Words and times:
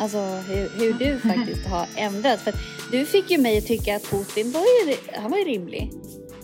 Alltså 0.00 0.18
hur, 0.18 0.68
hur 0.78 0.92
du 0.92 1.18
faktiskt 1.18 1.66
har 1.66 1.86
ändrats. 1.96 2.42
För 2.42 2.54
du 2.92 3.04
fick 3.06 3.30
ju 3.30 3.38
mig 3.38 3.58
att 3.58 3.66
tycka 3.66 3.96
att 3.96 4.10
Putin 4.10 4.52
var 4.52 4.60
ju, 4.60 4.94
han 5.12 5.30
var 5.30 5.38
ju 5.38 5.44
rimlig. 5.44 5.92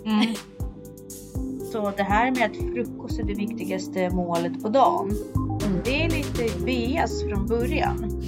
Mm. 0.05 0.35
Så 1.73 1.93
det 1.96 2.03
här 2.03 2.30
med 2.30 2.50
att 2.50 2.57
frukost 2.57 3.19
är 3.19 3.23
det 3.25 3.34
viktigaste 3.34 4.11
målet 4.11 4.62
på 4.62 4.69
dagen. 4.69 5.16
Mm. 5.66 5.79
Det 5.84 6.03
är 6.03 6.11
lite 6.11 6.59
BS 6.64 7.23
från 7.23 7.46
början. 7.46 8.23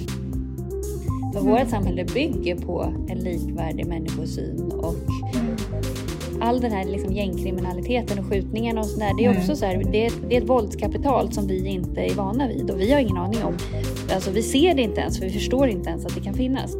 För 1.33 1.41
vårt 1.41 1.69
samhälle 1.69 2.05
bygger 2.05 2.55
på 2.55 2.93
en 3.09 3.17
likvärdig 3.19 3.85
människosyn 3.85 4.71
och 4.71 4.95
all 6.41 6.61
den 6.61 6.71
här 6.71 6.85
liksom 6.85 7.13
gängkriminaliteten 7.13 8.19
och 8.19 8.25
skjutningarna 8.25 8.81
och 8.81 8.87
sådär. 8.87 9.13
Det 9.17 9.25
är 9.25 9.29
Mm. 9.29 9.41
också 9.41 9.55
så 9.55 9.65
här, 9.65 9.83
det 9.91 10.05
är, 10.05 10.11
det 10.29 10.37
är 10.37 10.41
ett 10.41 10.49
våldskapital 10.49 11.33
som 11.33 11.47
vi 11.47 11.67
inte 11.67 12.01
är 12.01 12.15
vana 12.15 12.47
vid 12.47 12.71
och 12.71 12.79
vi 12.79 12.91
har 12.91 12.99
ingen 12.99 13.17
aning 13.17 13.43
om. 13.43 13.53
Alltså 14.13 14.31
vi 14.31 14.43
ser 14.43 14.75
det 14.75 14.81
inte 14.81 15.01
ens 15.01 15.17
för 15.19 15.25
vi 15.25 15.31
förstår 15.31 15.67
inte 15.67 15.89
ens 15.89 16.05
att 16.05 16.15
det 16.15 16.21
kan 16.21 16.33
finnas. 16.33 16.75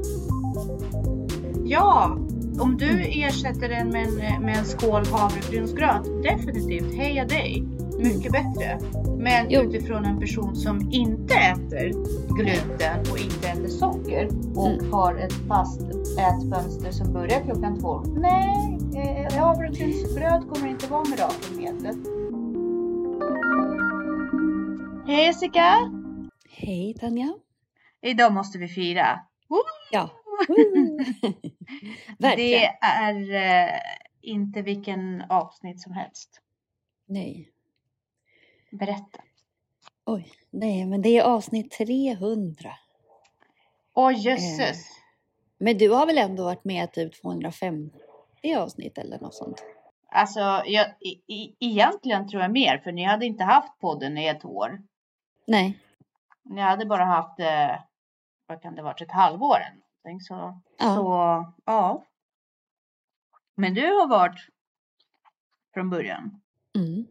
Ja, 1.65 2.17
om 2.59 2.77
du 2.77 3.01
ersätter 3.01 3.69
den 3.69 3.89
med 3.89 4.07
en, 4.07 4.43
med 4.43 4.57
en 4.57 4.65
skål 4.65 5.05
havregrynsgröt, 5.05 6.23
definitivt 6.23 6.93
heja 6.95 7.25
dig. 7.25 7.63
Mycket 7.99 8.31
bättre. 8.31 8.79
Men 9.17 9.45
Jo. 9.49 9.61
utifrån 9.61 10.05
en 10.05 10.19
person 10.19 10.55
som 10.55 10.91
inte 10.91 11.33
äter 11.33 11.91
gluten 12.35 13.11
och 13.11 13.17
inte 13.19 13.47
äter 13.49 13.67
socker 13.67 14.29
och 14.55 14.67
Mm. 14.67 14.91
har 14.93 15.15
ett 15.15 15.33
fast 15.47 15.81
ätfönster 16.19 16.91
som 16.91 17.13
börjar 17.13 17.41
klockan 17.45 17.79
12. 17.79 18.19
Nej, 18.19 18.77
eh, 18.95 19.39
havregrynsgröt 19.39 20.49
kommer 20.53 20.67
inte 20.69 20.87
vara 20.87 21.03
mirakelmedlet. 21.03 21.97
Hej 25.07 25.25
Jessica! 25.25 25.91
Hej 26.61 26.93
Tanja. 26.93 27.33
Idag 28.01 28.33
måste 28.33 28.57
vi 28.57 28.67
fira. 28.67 29.19
Ja. 29.91 30.09
Woo! 30.47 30.57
Verkligen. 32.17 32.59
Det 32.59 32.77
är 32.81 33.33
eh, 33.33 33.79
inte 34.21 34.61
vilken 34.61 35.21
avsnitt 35.29 35.81
som 35.81 35.93
helst. 35.93 36.41
Nej. 37.05 37.49
Berätta. 38.71 39.21
Oj. 40.05 40.31
Nej, 40.49 40.85
men 40.85 41.01
det 41.01 41.17
är 41.17 41.23
avsnitt 41.23 41.71
300. 41.71 42.71
Åh 43.93 44.25
jösses! 44.25 44.87
Men 45.57 45.77
du 45.77 45.89
har 45.89 46.05
väl 46.05 46.17
ändå 46.17 46.43
varit 46.43 46.65
med 46.65 46.91
typ 46.91 47.21
250 47.21 47.95
avsnitt 48.57 48.97
eller 48.97 49.19
något 49.19 49.35
sånt? 49.35 49.63
Alltså, 50.11 50.39
jag, 50.65 50.87
i, 50.99 51.33
i, 51.33 51.55
egentligen 51.59 52.29
tror 52.29 52.41
jag 52.41 52.51
mer, 52.51 52.77
för 52.77 52.91
ni 52.91 53.03
hade 53.03 53.25
inte 53.25 53.43
haft 53.43 53.79
podden 53.79 54.17
i 54.17 54.27
ett 54.27 54.45
år. 54.45 54.81
Nej. 55.47 55.77
Ni 56.49 56.61
hade 56.61 56.85
bara 56.85 57.05
haft, 57.05 57.39
eh, 57.39 57.79
vad 58.47 58.61
kan 58.61 58.75
det 58.75 58.81
varit, 58.81 59.01
ett 59.01 59.11
halvår 59.11 59.55
eller 59.55 59.75
någonting. 59.75 60.21
Så, 60.21 60.61
Ja. 60.79 60.95
så 60.95 61.03
ja. 61.65 62.05
Men 63.55 63.73
du 63.73 63.85
har 63.87 64.07
varit 64.07 64.39
från 65.73 65.89
början. 65.89 66.41
Mm. 66.75 67.05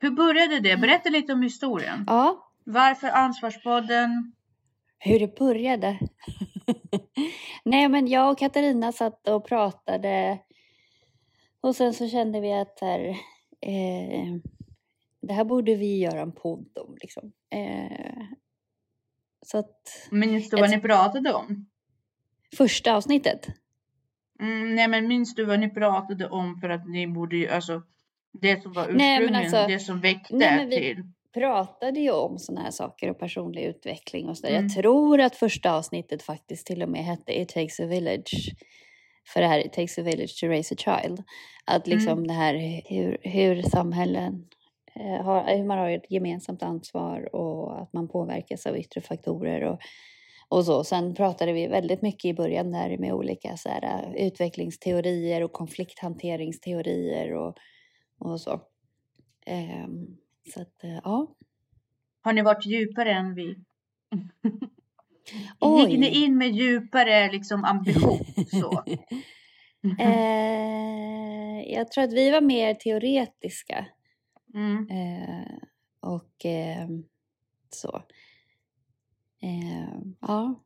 Hur 0.00 0.10
började 0.10 0.60
det? 0.60 0.76
Berätta 0.76 1.08
lite 1.10 1.32
om 1.32 1.42
historien. 1.42 2.04
Ja, 2.06 2.50
Varför 2.64 3.08
Ansvarspodden? 3.08 4.32
hur 4.98 5.18
det 5.20 5.38
började. 5.38 5.98
Nej, 7.64 7.88
men 7.88 8.06
jag 8.06 8.30
och 8.32 8.38
Katarina 8.38 8.92
satt 8.92 9.28
och 9.28 9.46
pratade 9.46 10.38
och 11.60 11.76
sen 11.76 11.94
så 11.94 12.08
kände 12.08 12.40
vi 12.40 12.52
att 12.52 12.78
här, 12.80 13.08
eh, 13.60 14.34
det 15.20 15.32
här 15.34 15.44
borde 15.44 15.74
vi 15.74 15.98
göra 15.98 16.20
en 16.20 16.32
podd 16.32 16.78
om. 16.78 16.96
Liksom. 17.00 17.32
Eh, 17.50 18.22
så 19.50 19.58
att 19.58 20.08
Minns 20.10 20.50
du 20.50 20.56
vad 20.56 20.70
ni 20.70 20.80
pratade 20.80 21.32
om? 21.34 21.66
första 22.56 22.94
avsnittet. 22.96 23.46
Mm, 24.40 24.74
nej 24.74 24.88
men 24.88 25.08
minns 25.08 25.34
du 25.34 25.44
vad 25.44 25.60
ni 25.60 25.70
pratade 25.70 26.28
om 26.28 26.60
för 26.60 26.68
att 26.68 26.88
ni 26.88 27.06
borde 27.06 27.36
ju, 27.36 27.48
alltså 27.48 27.82
det 28.40 28.62
som 28.62 28.72
var 28.72 28.88
Nej, 28.92 29.16
ursprungligen, 29.22 29.54
alltså- 29.54 29.72
det 29.72 29.78
som 29.78 30.00
väckte 30.00 30.36
Nej, 30.36 30.56
men 30.56 30.68
vi- 30.68 30.76
till. 30.76 31.02
pratade 31.34 32.00
ju 32.00 32.10
om 32.10 32.38
såna 32.38 32.60
här 32.62 32.70
saker 32.70 33.10
och 33.10 33.18
personlig 33.18 33.62
utveckling 33.64 34.28
och 34.28 34.36
så 34.38 34.42
där. 34.46 34.50
Mm. 34.54 34.62
Jag 34.62 34.74
tror 34.74 35.20
att 35.20 35.36
första 35.36 35.72
avsnittet 35.72 36.22
faktiskt 36.22 36.66
till 36.66 36.82
och 36.82 36.88
med 36.88 37.04
hette 37.04 37.40
It 37.40 37.48
takes 37.48 37.80
a 37.80 37.86
village. 37.86 38.50
För 39.32 39.40
det 39.40 39.46
här 39.46 39.66
It 39.66 39.72
takes 39.72 39.98
a 39.98 40.02
village 40.02 40.40
to 40.40 40.46
raise 40.46 40.74
a 40.74 40.76
child. 40.78 41.22
Att 41.64 41.86
liksom 41.86 42.12
Mm. 42.12 42.26
det 42.26 42.34
här 42.34 42.82
hur, 42.88 43.18
hur 43.22 43.62
samhällen 43.62 44.44
har, 44.98 45.56
hur 45.56 45.64
man 45.64 45.78
har 45.78 45.90
ett 45.90 46.10
gemensamt 46.10 46.62
ansvar 46.62 47.34
och 47.34 47.82
att 47.82 47.92
man 47.92 48.08
påverkas 48.08 48.66
av 48.66 48.78
yttre 48.78 49.00
faktorer 49.00 49.64
och, 49.64 49.80
och 50.48 50.64
så. 50.64 50.84
Sen 50.84 51.14
pratade 51.14 51.52
vi 51.52 51.66
väldigt 51.66 52.02
mycket 52.02 52.24
i 52.24 52.34
början 52.34 52.72
där 52.72 52.98
med 52.98 53.12
olika 53.12 53.56
så 53.56 53.68
här, 53.68 53.84
eh, 53.84 54.26
utvecklingsteorier 54.26 55.42
och 55.42 55.52
konflikthanteringsteorier 55.52 57.34
och, 57.34 57.56
och 58.18 58.40
så. 58.40 58.60
Ehm, 59.46 60.16
så 60.54 60.62
att, 60.62 60.84
eh, 60.84 60.98
ja. 61.04 61.26
Har 62.20 62.32
ni 62.32 62.42
varit 62.42 62.66
djupare 62.66 63.12
än 63.12 63.34
vi? 63.34 63.54
Oj. 65.60 65.90
Gick 65.90 66.00
ni 66.00 66.24
in 66.24 66.38
med 66.38 66.50
djupare 66.50 67.32
liksom 67.32 67.64
ambition 67.64 68.24
så? 68.50 68.84
Eh, 69.98 71.72
jag 71.72 71.90
tror 71.90 72.04
att 72.04 72.12
vi 72.12 72.30
var 72.30 72.40
mer 72.40 72.74
teoretiska. 72.74 73.86
Mm. 74.54 74.86
Eh, 74.90 75.58
och 76.00 76.46
eh, 76.46 76.88
så. 77.70 78.02
Eh, 79.42 79.98
ja. 80.20 80.64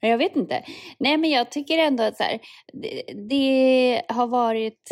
Jag 0.00 0.18
vet 0.18 0.36
inte. 0.36 0.64
Nej, 0.98 1.16
men 1.16 1.30
jag 1.30 1.50
tycker 1.50 1.78
ändå 1.78 2.02
att 2.02 2.16
så 2.16 2.22
här, 2.22 2.40
det, 2.72 3.02
det 3.28 4.02
har 4.08 4.26
varit 4.26 4.88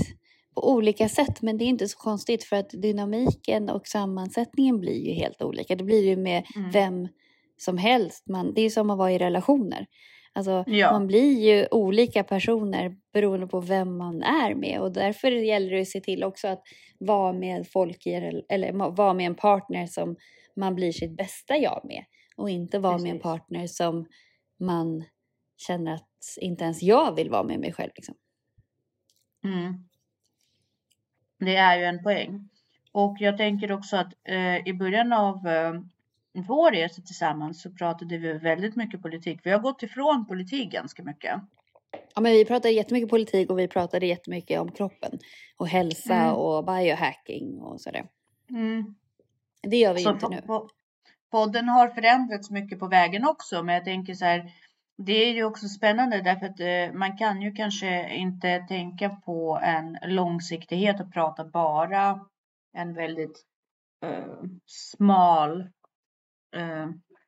på 0.54 0.70
olika 0.72 1.08
sätt, 1.08 1.42
men 1.42 1.58
det 1.58 1.64
är 1.64 1.66
inte 1.66 1.88
så 1.88 1.98
konstigt 1.98 2.44
för 2.44 2.56
att 2.56 2.70
dynamiken 2.70 3.70
och 3.70 3.86
sammansättningen 3.86 4.80
blir 4.80 5.06
ju 5.08 5.12
helt 5.12 5.42
olika. 5.42 5.76
Det 5.76 5.84
blir 5.84 6.04
ju 6.04 6.16
med 6.16 6.46
Mm. 6.56 6.70
vem 6.70 7.08
som 7.56 7.78
helst. 7.78 8.28
Man, 8.28 8.54
det 8.54 8.60
är 8.62 8.70
som 8.70 8.90
att 8.90 8.98
vara 8.98 9.12
i 9.12 9.18
relationer. 9.18 9.86
Alltså, 10.34 10.64
Ja. 10.66 10.92
Man 10.92 11.06
blir 11.06 11.40
ju 11.40 11.66
olika 11.70 12.24
personer 12.24 12.96
beroende 13.12 13.46
på 13.46 13.60
vem 13.60 13.96
man 13.96 14.22
är 14.22 14.54
med 14.54 14.80
och 14.80 14.92
därför 14.92 15.30
gäller 15.30 15.70
det 15.70 15.80
att 15.80 15.88
se 15.88 16.00
till 16.00 16.24
också 16.24 16.48
att 16.48 16.62
vara 16.98 17.32
med 17.32 17.68
folk 17.68 18.06
i, 18.06 18.42
eller 18.48 18.72
vara 18.90 19.14
med 19.14 19.26
en 19.26 19.34
partner 19.34 19.86
som 19.86 20.16
man 20.56 20.74
blir 20.74 20.92
sitt 20.92 21.16
bästa 21.16 21.56
jag 21.56 21.80
med 21.84 22.04
och 22.36 22.50
inte 22.50 22.78
vara 22.78 22.98
med 22.98 23.10
en 23.10 23.18
Precis. 23.18 23.22
partner 23.22 23.66
som 23.66 24.06
man 24.60 25.04
känner 25.56 25.94
att 25.94 26.08
inte 26.40 26.64
ens 26.64 26.82
jag 26.82 27.16
vill 27.16 27.30
vara 27.30 27.42
med 27.42 27.60
mig 27.60 27.72
själv. 27.72 27.90
Liksom. 27.94 28.14
Mm. 29.44 29.88
Det 31.38 31.56
är 31.56 31.78
ju 31.78 31.84
en 31.84 32.02
poäng. 32.02 32.48
Och 32.92 33.16
jag 33.20 33.36
tänker 33.38 33.72
också 33.72 33.96
att 33.96 34.12
eh, 34.24 34.68
i 34.68 34.72
början 34.72 35.12
av 35.12 35.46
eh, 35.46 35.72
vår 36.34 36.70
resa 36.70 37.02
tillsammans 37.02 37.62
så 37.62 37.70
pratade 37.70 38.18
vi 38.18 38.32
väldigt 38.32 38.76
mycket 38.76 39.02
politik. 39.02 39.40
Vi 39.44 39.50
har 39.50 39.58
gått 39.58 39.82
ifrån 39.82 40.26
politik 40.26 40.72
ganska 40.72 41.02
mycket. 41.02 41.40
Ja, 42.14 42.20
men 42.20 42.32
vi 42.32 42.44
pratade 42.44 42.74
jättemycket 42.74 43.10
politik 43.10 43.50
och 43.50 43.58
vi 43.58 43.68
pratade 43.68 44.06
jättemycket 44.06 44.60
om 44.60 44.70
kroppen 44.72 45.18
och 45.56 45.68
hälsa 45.68 46.14
Mm. 46.14 46.34
och 46.34 46.64
biohacking 46.64 47.60
och 47.60 47.80
sådär. 47.80 48.06
Mm. 48.50 48.94
Det 49.62 49.76
gör 49.76 49.94
vi 49.94 50.00
Så 50.00 50.10
inte 50.10 50.28
nu. 50.28 50.36
po- 50.36 50.46
po- 50.46 50.68
podden 51.30 51.68
har 51.68 51.88
förändrats 51.88 52.50
mycket 52.50 52.78
på 52.78 52.86
vägen 52.88 53.24
också, 53.28 53.62
men 53.62 53.74
jag 53.74 53.84
tänker 53.84 54.14
så 54.14 54.24
här. 54.24 54.52
Det 54.96 55.12
är 55.12 55.32
ju 55.32 55.44
också 55.44 55.68
spännande 55.68 56.22
därför 56.22 56.46
att 56.46 56.60
eh, 56.60 56.98
man 56.98 57.16
kan 57.18 57.42
ju 57.42 57.52
kanske 57.52 58.14
inte 58.14 58.58
tänka 58.68 59.08
på 59.10 59.60
en 59.62 59.98
långsiktighet 60.06 61.00
och 61.00 61.12
prata 61.12 61.44
bara 61.44 62.20
en 62.76 62.94
väldigt 62.94 63.42
eh, 64.04 64.24
smal, 64.66 65.68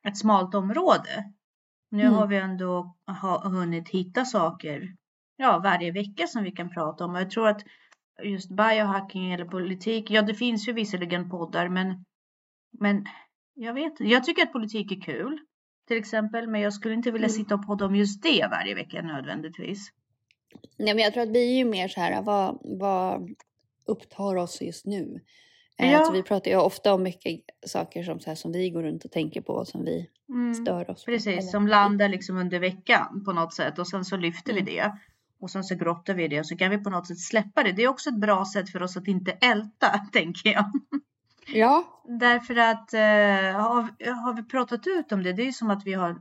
ett 0.07 0.17
smalt 0.17 0.55
område. 0.55 1.31
Nu 1.91 2.01
Mm. 2.01 2.13
har 2.13 2.27
vi 2.27 2.37
ändå 2.37 2.95
hunnit 3.43 3.89
hitta 3.89 4.25
saker 4.25 4.95
ja, 5.37 5.59
varje 5.63 5.91
vecka 5.91 6.27
som 6.27 6.43
vi 6.43 6.51
kan 6.51 6.69
prata 6.69 7.05
om. 7.05 7.15
Och 7.15 7.21
jag 7.21 7.29
tror 7.31 7.47
att 7.47 7.61
just 8.23 8.49
biohacking 8.49 9.31
eller 9.33 9.45
politik, 9.45 10.11
ja 10.11 10.21
det 10.21 10.33
finns 10.33 10.67
ju 10.67 10.73
visserligen 10.73 11.29
poddar 11.29 11.69
men, 11.69 12.05
men 12.79 13.05
jag 13.53 13.73
vet. 13.73 13.93
Jag 13.99 14.23
tycker 14.23 14.43
att 14.43 14.53
politik 14.53 14.91
är 14.91 15.01
kul 15.01 15.39
till 15.87 15.97
exempel, 15.97 16.47
men 16.47 16.61
jag 16.61 16.73
skulle 16.73 16.93
inte 16.93 17.11
vilja 17.11 17.27
Mm. 17.27 17.35
sitta 17.37 17.55
och 17.55 17.65
podda 17.67 17.85
om 17.85 17.95
just 17.95 18.23
det 18.23 18.47
varje 18.51 18.75
vecka 18.75 19.01
nödvändigtvis. 19.01 19.89
Nej, 20.77 20.93
men 20.95 21.03
jag 21.03 21.13
tror 21.13 21.23
att 21.23 21.29
vi 21.29 21.53
är 21.53 21.57
ju 21.57 21.65
mer 21.65 21.87
så 21.87 21.99
här, 21.99 22.21
vad, 22.21 22.59
vad 22.79 23.29
upptar 23.85 24.35
oss 24.35 24.61
just 24.61 24.85
nu? 24.85 25.19
Eh, 25.77 25.91
Ja. 25.91 26.05
Så 26.05 26.11
vi 26.11 26.23
pratar 26.23 26.51
ju 26.51 26.57
ofta 26.57 26.93
om 26.93 27.03
mycket 27.03 27.41
saker 27.67 28.03
som, 28.03 28.19
så 28.19 28.29
här, 28.29 28.35
som 28.35 28.51
vi 28.51 28.69
går 28.69 28.83
runt 28.83 29.05
och 29.05 29.11
tänker 29.11 29.41
på 29.41 29.53
och 29.53 29.67
som 29.67 29.85
vi 29.85 30.09
Mm. 30.29 30.53
stör 30.53 30.89
oss 30.89 31.05
på. 31.05 31.11
Precis, 31.11 31.51
som 31.51 31.67
landar 31.67 32.09
liksom 32.09 32.37
under 32.37 32.59
veckan 32.59 33.23
på 33.25 33.33
något 33.33 33.53
sätt 33.53 33.79
och 33.79 33.87
sen 33.87 34.05
så 34.05 34.17
lyfter 34.17 34.51
Mm. 34.53 34.65
vi 34.65 34.71
det. 34.75 34.91
Och 35.39 35.51
sen 35.51 35.63
så 35.63 35.75
grottar 35.75 36.13
vi 36.13 36.27
det 36.27 36.39
och 36.39 36.47
så 36.47 36.57
kan 36.57 36.71
vi 36.71 36.77
på 36.77 36.89
något 36.89 37.07
sätt 37.07 37.19
släppa 37.19 37.63
det. 37.63 37.71
Det 37.71 37.83
är 37.83 37.87
också 37.87 38.09
ett 38.09 38.19
bra 38.19 38.45
sätt 38.45 38.69
för 38.69 38.83
oss 38.83 38.97
att 38.97 39.07
inte 39.07 39.31
älta, 39.31 39.87
tänker 40.13 40.49
jag. 40.49 40.65
Ja. 41.53 42.01
Därför 42.19 42.55
att 42.55 42.93
eh, 42.93 43.61
har, 43.61 44.13
har 44.23 44.33
vi 44.33 44.43
pratat 44.43 44.87
ut 44.87 45.11
om 45.11 45.23
det, 45.23 45.33
det 45.33 45.47
är 45.47 45.51
som 45.51 45.69
att 45.69 45.85
vi 45.85 45.93
har 45.93 46.15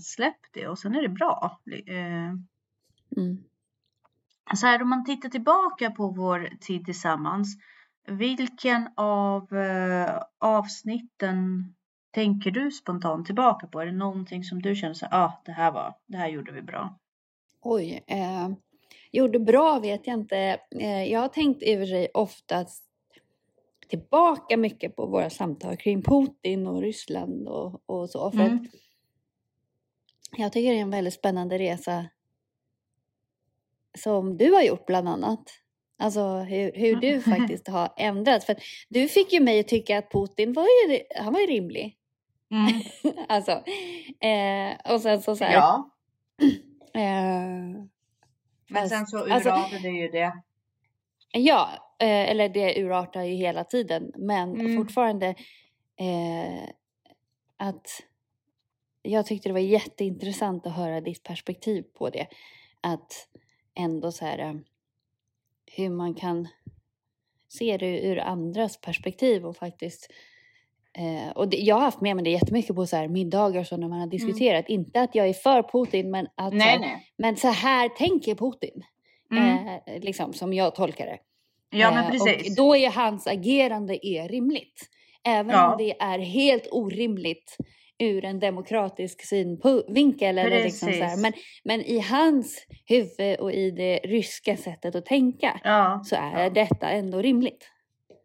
släppt 0.00 0.48
det 0.54 0.68
och 0.68 0.78
sen 0.78 0.94
är 0.94 1.02
det 1.02 1.08
bra. 1.08 1.60
Eh, 1.86 2.34
Mm. 3.16 3.38
så 4.54 4.66
här, 4.66 4.82
om 4.82 4.88
man 4.88 5.04
tittar 5.04 5.28
tillbaka 5.28 5.90
på 5.90 6.08
vår 6.08 6.50
tid 6.60 6.84
tillsammans, 6.84 7.56
vilken 8.06 8.88
av 8.96 9.56
eh, 9.56 10.22
avsnitten 10.38 11.74
tänker 12.10 12.50
du 12.50 12.70
spontant 12.70 13.26
tillbaka 13.26 13.66
på? 13.66 13.80
Är 13.80 13.86
det 13.86 13.92
någonting 13.92 14.44
som 14.44 14.62
du 14.62 14.74
känner 14.76 14.94
så 14.94 15.06
ah, 15.10 15.42
det 15.44 15.52
här 15.52 15.72
var, 15.72 15.94
det 16.06 16.16
här 16.16 16.28
gjorde 16.28 16.52
vi 16.52 16.62
bra? 16.62 16.98
Oj. 17.60 18.04
Eh, 18.06 18.48
gjorde 19.12 19.38
bra 19.38 19.78
vet 19.78 20.06
jag 20.06 20.14
inte. 20.14 20.58
Eh, 20.80 21.04
jag 21.04 21.20
har 21.20 21.28
tänkt 21.28 21.62
i 21.62 21.76
och 21.76 21.78
för 21.78 21.86
sig 21.86 22.08
oftast 22.14 22.84
tillbaka 23.88 24.56
mycket 24.56 24.96
på 24.96 25.06
våra 25.06 25.30
samtal 25.30 25.76
kring 25.76 26.02
Putin 26.02 26.66
och 26.66 26.82
Ryssland 26.82 27.48
och, 27.48 27.82
och 27.86 28.10
så. 28.10 28.30
För 28.30 28.40
Mm. 28.40 28.56
att 28.56 28.70
jag 30.36 30.52
tycker 30.52 30.70
det 30.72 30.78
är 30.78 30.82
en 30.82 30.90
väldigt 30.90 31.14
spännande 31.14 31.58
resa 31.58 32.06
som 33.98 34.36
du 34.36 34.52
har 34.52 34.62
gjort 34.62 34.86
bland 34.86 35.08
annat. 35.08 35.42
Alltså 35.98 36.38
hur, 36.38 36.72
hur 36.74 36.96
du 36.96 37.20
faktiskt 37.36 37.68
har 37.68 37.92
ändrats. 37.96 38.46
För 38.46 38.56
du 38.88 39.08
fick 39.08 39.32
ju 39.32 39.40
mig 39.40 39.60
att 39.60 39.68
tycka 39.68 39.98
att 39.98 40.10
Putin 40.12 40.52
var 40.52 40.62
ju, 40.64 41.00
han 41.16 41.32
var 41.32 41.40
ju 41.40 41.46
rimlig. 41.46 41.96
Mm. 42.50 42.82
alltså, 43.28 43.50
eh, 44.20 44.92
och 44.94 45.00
sen 45.00 45.22
så, 45.22 45.36
så 45.36 45.44
här, 45.44 45.52
Ja, 45.54 45.90
eh, 46.94 47.84
men 48.68 48.88
sen 48.88 49.06
så 49.06 49.32
alltså- 49.32 49.48
urartade 49.48 49.88
ju 49.88 50.08
det. 50.08 50.32
Ja, 51.32 51.68
eh, 51.98 52.30
eller 52.30 52.48
det 52.48 52.82
urartar 52.82 53.22
ju 53.22 53.34
hela 53.34 53.64
tiden. 53.64 54.12
Men 54.16 54.60
Mm. 54.60 54.76
fortfarande 54.76 55.26
eh, 55.96 56.68
att 57.56 57.86
jag 59.02 59.26
tyckte 59.26 59.48
det 59.48 59.52
var 59.52 59.60
jätteintressant 59.60 60.66
att 60.66 60.76
höra 60.76 61.00
ditt 61.00 61.22
perspektiv 61.22 61.82
på 61.82 62.10
det. 62.10 62.26
Att 62.80 63.28
ändå 63.74 64.12
så 64.12 64.24
här 64.24 64.38
eh, 64.38 64.54
hur 65.76 65.90
man 65.90 66.14
kan 66.14 66.48
se 67.48 67.76
det 67.76 68.00
ur 68.00 68.18
andras 68.18 68.80
perspektiv 68.80 69.46
och 69.46 69.56
faktiskt 69.56 70.10
Eh, 70.98 71.30
och 71.30 71.48
det, 71.48 71.56
jag 71.56 71.74
har 71.74 71.82
haft 71.82 72.00
med 72.00 72.16
mig 72.16 72.24
det 72.24 72.30
jättemycket 72.30 72.76
på 72.76 72.86
så 72.86 72.96
här 72.96 73.08
middagar 73.08 73.64
så 73.64 73.76
när 73.76 73.88
man 73.88 74.00
har 74.00 74.06
diskuterat. 74.06 74.68
Inte 74.68 75.00
att 75.00 75.14
jag 75.14 75.28
är 75.28 75.32
för 75.32 75.62
Putin 75.62 76.10
men 76.10 76.26
att 76.34 76.50
så 76.50 76.56
Nej, 76.56 76.68
här, 76.68 76.78
nej. 76.78 77.12
men 77.18 77.36
så 77.36 77.48
här 77.48 77.88
tänker 77.88 78.34
Putin. 78.34 78.82
Mm. 79.32 79.68
Eh, 79.86 80.00
liksom 80.00 80.32
som 80.32 80.52
jag 80.52 80.74
tolkar 80.74 81.06
det. 81.06 81.18
Ja, 81.70 81.90
men 81.90 82.04
Eh, 82.04 82.10
precis. 82.10 82.50
Och 82.50 82.56
då 82.56 82.76
är 82.76 82.90
hans 82.90 83.26
agerande 83.26 84.06
är 84.06 84.28
rimligt. 84.28 84.88
Även 85.26 85.52
Ja. 85.52 85.72
om 85.72 85.78
det 85.78 86.00
är 86.00 86.18
helt 86.18 86.68
orimligt 86.70 87.56
ur 87.98 88.24
en 88.24 88.40
demokratisk 88.40 89.26
synvinkel. 89.26 90.38
Eller 90.38 90.62
liksom 90.64 90.88
så 90.88 90.94
här. 90.94 91.00
Precis. 91.00 91.22
Men, 91.22 91.32
men 91.64 91.80
i 91.80 91.98
hans 91.98 92.66
huvud 92.86 93.38
och 93.40 93.52
i 93.52 93.70
det 93.70 93.98
ryska 94.04 94.56
sättet 94.56 94.94
att 94.94 95.06
tänka 95.06 95.60
Ja, 95.64 96.00
så 96.04 96.16
är 96.16 96.42
ja. 96.42 96.50
detta 96.50 96.90
ändå 96.90 97.18
rimligt. 97.22 97.70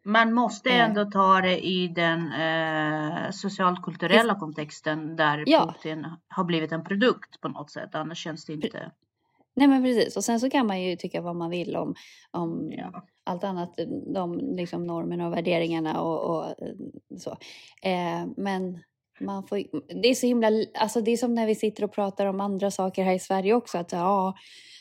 Man 0.05 0.33
måste 0.33 0.69
Eh. 0.69 0.79
ändå 0.89 1.05
ta 1.05 1.41
det 1.41 1.65
i 1.67 1.87
den 1.87 2.31
eh, 2.33 3.29
socialkulturella 3.31 4.35
kontexten 4.35 5.15
där 5.15 5.43
Ja. 5.45 5.73
Putin 5.75 6.05
har 6.27 6.43
blivit 6.43 6.71
en 6.71 6.83
produkt 6.83 7.41
på 7.41 7.47
något 7.49 7.71
sätt. 7.71 7.95
Annars 7.95 8.23
känns 8.23 8.45
det 8.45 8.53
inte... 8.53 8.91
Nej 9.55 9.67
men 9.67 9.83
precis. 9.83 10.17
Och 10.17 10.23
sen 10.23 10.39
så 10.39 10.49
kan 10.49 10.67
man 10.67 10.81
ju 10.81 10.95
tycka 10.95 11.21
vad 11.21 11.35
man 11.35 11.49
vill 11.49 11.75
om, 11.75 11.95
om 12.31 12.71
Ja. 12.71 13.03
allt 13.23 13.43
annat, 13.43 13.79
de 14.13 14.37
liksom 14.55 14.87
normerna 14.87 15.27
och 15.27 15.33
värderingarna 15.33 16.01
och, 16.01 16.35
och 16.37 16.45
eh, 16.45 16.73
så. 17.17 17.31
Eh, 17.89 18.25
men 18.37 18.79
man 19.19 19.47
får, 19.47 19.63
det 20.01 20.09
är 20.09 20.15
så 20.15 20.27
himla, 20.27 20.51
alltså 20.73 21.01
det 21.01 21.11
är 21.11 21.17
som 21.17 21.33
när 21.33 21.47
vi 21.47 21.55
sitter 21.55 21.83
och 21.83 21.93
pratar 21.93 22.25
om 22.25 22.41
andra 22.41 22.71
saker 22.71 23.03
här 23.03 23.13
i 23.13 23.19
Sverige 23.19 23.53
också, 23.53 23.77
att 23.77 23.91
ja, 23.91 24.35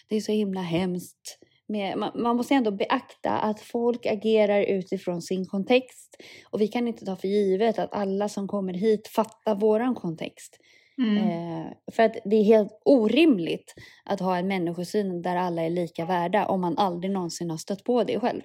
det 0.09 0.17
är 0.17 0.21
så 0.21 0.33
himla 0.33 0.61
hemskt. 0.61 1.39
Med, 1.69 1.99
man, 1.99 2.23
man 2.23 2.37
måste 2.37 2.55
ändå 2.55 2.71
beakta 2.71 3.31
att 3.31 3.61
folk 3.61 4.07
agerar 4.07 4.63
utifrån 4.63 5.23
sin 5.23 5.47
kontext 5.47 6.17
och 6.51 6.61
vi 6.61 6.69
kan 6.69 6.89
inte 6.89 7.05
ta 7.05 7.17
för 7.17 7.29
givet 7.29 7.79
att 7.79 7.93
alla 7.93 8.29
som 8.29 8.49
kommer 8.49 8.75
hit 8.75 9.09
fattar 9.09 9.55
våran 9.55 9.95
kontext. 9.95 10.59
Mm. 10.99 11.17
Eh, 11.17 11.67
för 11.93 12.03
att 12.03 12.17
det 12.25 12.37
är 12.37 12.45
helt 12.45 12.81
orimligt 12.85 13.75
att 14.05 14.21
ha 14.21 14.37
en 14.37 14.49
människosyn 14.49 15.23
där 15.23 15.37
alla 15.37 15.63
är 15.63 15.71
lika 15.71 16.05
värda 16.05 16.47
om 16.47 16.61
man 16.61 16.79
aldrig 16.79 17.13
någonsin 17.13 17.51
har 17.51 17.59
stött 17.59 17.85
på 17.85 18.05
det 18.05 18.21
själv. 18.21 18.43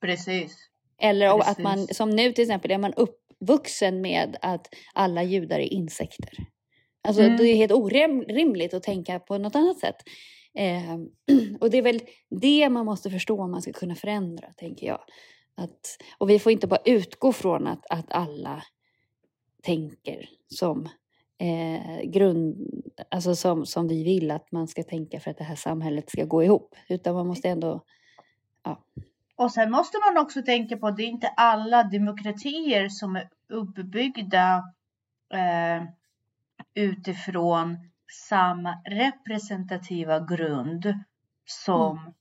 Precis. 0.00 0.56
Eller 1.00 1.32
om 1.32 1.40
att 1.40 1.58
man, 1.58 1.74
Precis. 1.74 1.96
som 1.96 2.10
nu 2.10 2.32
till 2.32 2.42
exempel, 2.42 2.70
är 2.70 2.78
man 2.78 2.92
uppvuxen 3.44 4.00
med 4.00 4.36
att 4.42 4.68
alla 4.94 5.22
judar 5.22 5.58
är 5.58 5.72
insekter. 5.72 6.46
Alltså 7.08 7.22
Mm. 7.22 7.36
det 7.36 7.44
är 7.44 7.56
helt 7.56 7.72
orimligt 7.72 8.74
att 8.74 8.82
tänka 8.82 9.18
på 9.18 9.38
något 9.38 9.56
annat 9.56 9.78
sätt. 9.78 9.96
Eh, 10.54 10.94
och 11.60 11.70
det 11.70 11.78
är 11.78 11.82
väl 11.82 12.00
det 12.30 12.68
man 12.68 12.86
måste 12.86 13.10
förstå 13.10 13.42
om 13.42 13.50
man 13.50 13.62
ska 13.62 13.72
kunna 13.72 13.94
förändra, 13.94 14.48
tänker 14.56 14.86
jag. 14.86 15.00
Att, 15.56 15.98
och 16.18 16.30
vi 16.30 16.38
får 16.38 16.52
inte 16.52 16.66
bara 16.66 16.80
utgå 16.84 17.32
från 17.32 17.66
att, 17.66 17.86
att 17.90 18.12
alla 18.12 18.62
tänker 19.62 20.28
som 20.48 20.88
eh, 21.38 22.02
grund, 22.10 22.56
alltså 23.10 23.36
som, 23.36 23.66
som 23.66 23.88
vi 23.88 24.04
vill 24.04 24.30
att 24.30 24.52
man 24.52 24.68
ska 24.68 24.82
tänka 24.82 25.20
för 25.20 25.30
att 25.30 25.38
det 25.38 25.44
här 25.44 25.56
samhället 25.56 26.10
ska 26.10 26.24
gå 26.24 26.42
ihop. 26.42 26.74
Utan 26.88 27.14
man 27.14 27.26
måste 27.26 27.48
ändå, 27.48 27.84
Och 29.36 29.52
sen 29.52 29.70
måste 29.70 29.98
man 29.98 30.24
också 30.24 30.42
tänka 30.42 30.76
på 30.76 30.86
att 30.86 30.96
det 30.96 31.02
är 31.02 31.06
inte 31.06 31.28
alla 31.28 31.82
demokratier 31.82 32.88
som 32.88 33.16
är 33.16 33.28
uppbyggda 33.48 34.72
eh, 35.34 35.82
utifrån 36.74 37.90
samma 38.28 38.82
representativa 38.84 40.20
grund 40.20 40.94
som 41.44 42.14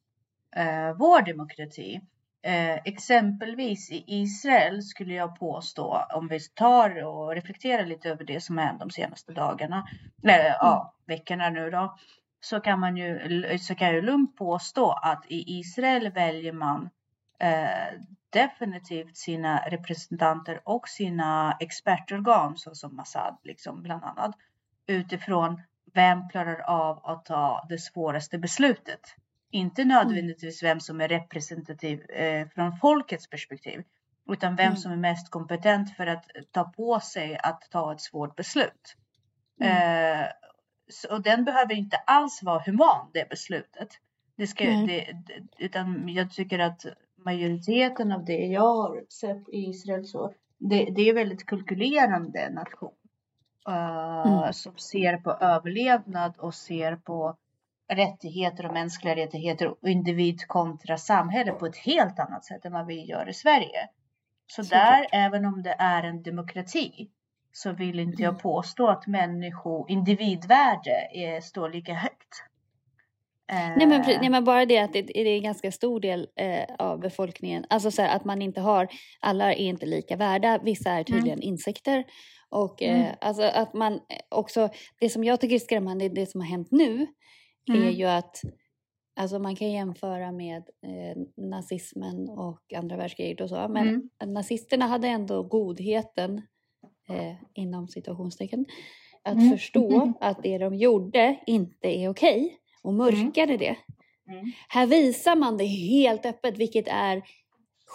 eh, 0.55 0.93
vår 0.97 1.21
demokrati. 1.21 2.01
Eh, 2.45 2.75
exempelvis 2.75 3.91
i 3.91 4.03
Israel 4.07 4.83
skulle 4.83 5.13
jag 5.13 5.39
påstå, 5.39 6.05
om 6.13 6.27
vi 6.27 6.39
tar 6.39 7.03
och 7.03 7.35
reflekterar 7.35 7.85
lite 7.85 8.09
över 8.09 8.23
det 8.23 8.41
som 8.41 8.57
hänt 8.57 8.79
de 8.79 8.89
senaste 8.89 9.33
dagarna, 9.33 9.87
eller 10.23 10.45
ja, 10.45 10.93
veckorna 11.05 11.49
nu 11.49 11.69
då, 11.69 11.97
så 12.41 12.59
kan 12.59 12.79
man 12.79 12.97
ju, 12.97 13.57
så 13.57 13.75
kan 13.75 13.93
ju 13.93 14.01
lugnt 14.01 14.37
påstå 14.37 14.91
att 14.91 15.25
i 15.29 15.59
Israel 15.59 16.11
väljer 16.11 16.53
man 16.53 16.89
eh, 17.39 17.99
definitivt 18.33 19.17
sina 19.17 19.57
representanter 19.69 20.61
och 20.63 20.89
sina 20.89 21.57
expertorgan 21.59 22.57
såsom 22.57 22.95
Mossad 22.95 23.37
liksom 23.43 23.83
bland 23.83 24.03
annat 24.03 24.35
utifrån 24.87 25.61
vem 25.93 26.29
klarar 26.29 26.59
av 26.59 27.05
att 27.05 27.25
ta 27.25 27.65
det 27.69 27.77
svåraste 27.77 28.37
beslutet. 28.37 29.15
Inte 29.51 29.85
nödvändigtvis 29.85 30.63
vem 30.63 30.79
som 30.79 31.01
är 31.01 31.07
representativ 31.07 32.09
eh, 32.09 32.47
från 32.47 32.77
folkets 32.77 33.29
perspektiv 33.29 33.83
utan 34.29 34.55
vem 34.55 34.67
Mm. 34.67 34.77
som 34.77 34.91
är 34.91 34.95
mest 34.97 35.29
kompetent 35.29 35.95
för 35.95 36.07
att 36.07 36.25
ta 36.51 36.63
på 36.63 36.99
sig 36.99 37.37
att 37.43 37.61
ta 37.71 37.93
ett 37.93 38.01
svårt 38.01 38.35
beslut. 38.35 38.95
Mm. 39.61 40.21
Eh, 40.21 40.27
så, 40.89 41.11
och 41.15 41.21
den 41.21 41.45
behöver 41.45 41.73
inte 41.73 41.97
alls 41.97 42.43
vara 42.43 42.63
human 42.65 43.09
det 43.13 43.29
beslutet. 43.29 43.89
Det 44.35 44.47
ska, 44.47 44.63
det, 44.63 45.15
det, 45.27 45.43
utan 45.57 46.09
jag 46.09 46.31
tycker 46.31 46.59
att 46.59 46.85
majoriteten 47.25 48.11
av 48.11 48.25
det 48.25 48.45
jag 48.45 48.75
har 48.75 49.03
sett 49.09 49.49
i 49.49 49.57
Israel 49.69 50.05
så 50.05 50.33
det, 50.57 50.85
det 50.95 51.09
är 51.09 51.13
väldigt 51.13 51.45
kalkylerande 51.45 52.49
nation. 52.49 52.93
eh, 53.69 54.23
Mm. 54.25 54.53
Som 54.53 54.77
ser 54.77 55.17
på 55.17 55.31
överlevnad 55.31 56.35
och 56.37 56.53
ser 56.55 56.95
på 56.95 57.37
rättigheter 57.93 58.65
och 58.65 58.73
mänskliga 58.73 59.15
rättigheter 59.15 59.67
och 59.83 59.89
individ 59.89 60.47
kontra 60.47 60.97
samhälle 60.97 61.51
på 61.51 61.65
ett 61.65 61.77
helt 61.77 62.19
annat 62.19 62.45
sätt 62.45 62.65
än 62.65 62.73
vad 62.73 62.85
vi 62.85 63.05
gör 63.05 63.29
i 63.29 63.33
Sverige. 63.33 63.89
Så 64.47 64.63
Såklart. 64.63 64.81
där, 64.81 65.07
även 65.11 65.45
om 65.45 65.63
det 65.63 65.75
är 65.79 66.03
en 66.03 66.23
demokrati, 66.23 67.09
så 67.51 67.71
vill 67.73 67.99
inte 67.99 68.21
jag 68.23 68.29
Mm. 68.33 68.39
påstå 68.41 68.87
att 68.87 69.07
människo, 69.07 69.87
individvärde 69.87 71.09
är, 71.13 71.41
står 71.41 71.69
lika 71.69 71.93
högt. 71.93 72.43
Nej 73.75 73.87
men, 73.87 74.01
Eh, 74.01 74.07
nej 74.21 74.29
men 74.29 74.43
bara 74.43 74.65
det 74.65 74.77
att 74.79 74.93
det, 74.93 75.01
det 75.01 75.19
är 75.19 75.37
en 75.37 75.43
ganska 75.43 75.71
stor 75.71 75.99
del 75.99 76.27
eh, 76.35 76.63
av 76.79 76.99
befolkningen, 76.99 77.65
alltså 77.69 77.91
så 77.91 78.01
här, 78.01 78.15
att 78.15 78.25
man 78.25 78.41
inte 78.41 78.61
har, 78.61 78.87
alla 79.19 79.53
är 79.53 79.57
inte 79.57 79.85
lika 79.85 80.15
värda, 80.15 80.59
vissa 80.63 80.91
är 80.91 81.03
tydligen 81.03 81.41
insekter. 81.41 82.03
Och 82.49 82.83
eh, 82.83 82.99
Mm. 82.99 83.15
alltså 83.21 83.43
att 83.43 83.73
man 83.73 83.99
också, 84.29 84.69
det 84.99 85.09
som 85.09 85.23
jag 85.23 85.41
tycker 85.41 85.55
är 85.55 85.59
skrämmande, 85.59 86.09
det 86.09 86.25
som 86.25 86.41
har 86.41 86.47
hänt 86.47 86.67
nu, 86.71 87.07
är 87.67 87.75
Mm. 87.75 87.93
ju 87.93 88.05
att 88.05 88.41
Alltså 89.15 89.39
man 89.39 89.55
kan 89.55 89.71
jämföra 89.71 90.31
med 90.31 90.57
eh, 90.83 91.17
nazismen 91.37 92.29
och 92.29 92.73
andra 92.75 92.97
världskriget 92.97 93.41
och 93.41 93.49
så. 93.49 93.67
Men 93.67 93.87
Mm. 93.87 94.09
nazisterna 94.33 94.87
hade 94.87 95.07
ändå 95.07 95.43
godheten, 95.43 96.41
eh, 97.09 97.35
inom 97.53 97.87
situationstecken, 97.87 98.65
att 99.23 99.33
Mm. 99.33 99.49
förstå 99.49 100.13
att 100.21 100.43
det 100.43 100.57
de 100.57 100.75
gjorde 100.75 101.39
inte 101.47 101.87
är 101.87 102.09
okej 102.09 102.57
och 102.83 102.93
mörkade 102.93 103.57
det. 103.57 103.75
Mm. 104.29 104.51
Här 104.67 104.85
visar 104.87 105.35
man 105.35 105.57
det 105.57 105.65
helt 105.65 106.25
öppet, 106.25 106.57
vilket 106.57 106.87
är 106.87 107.21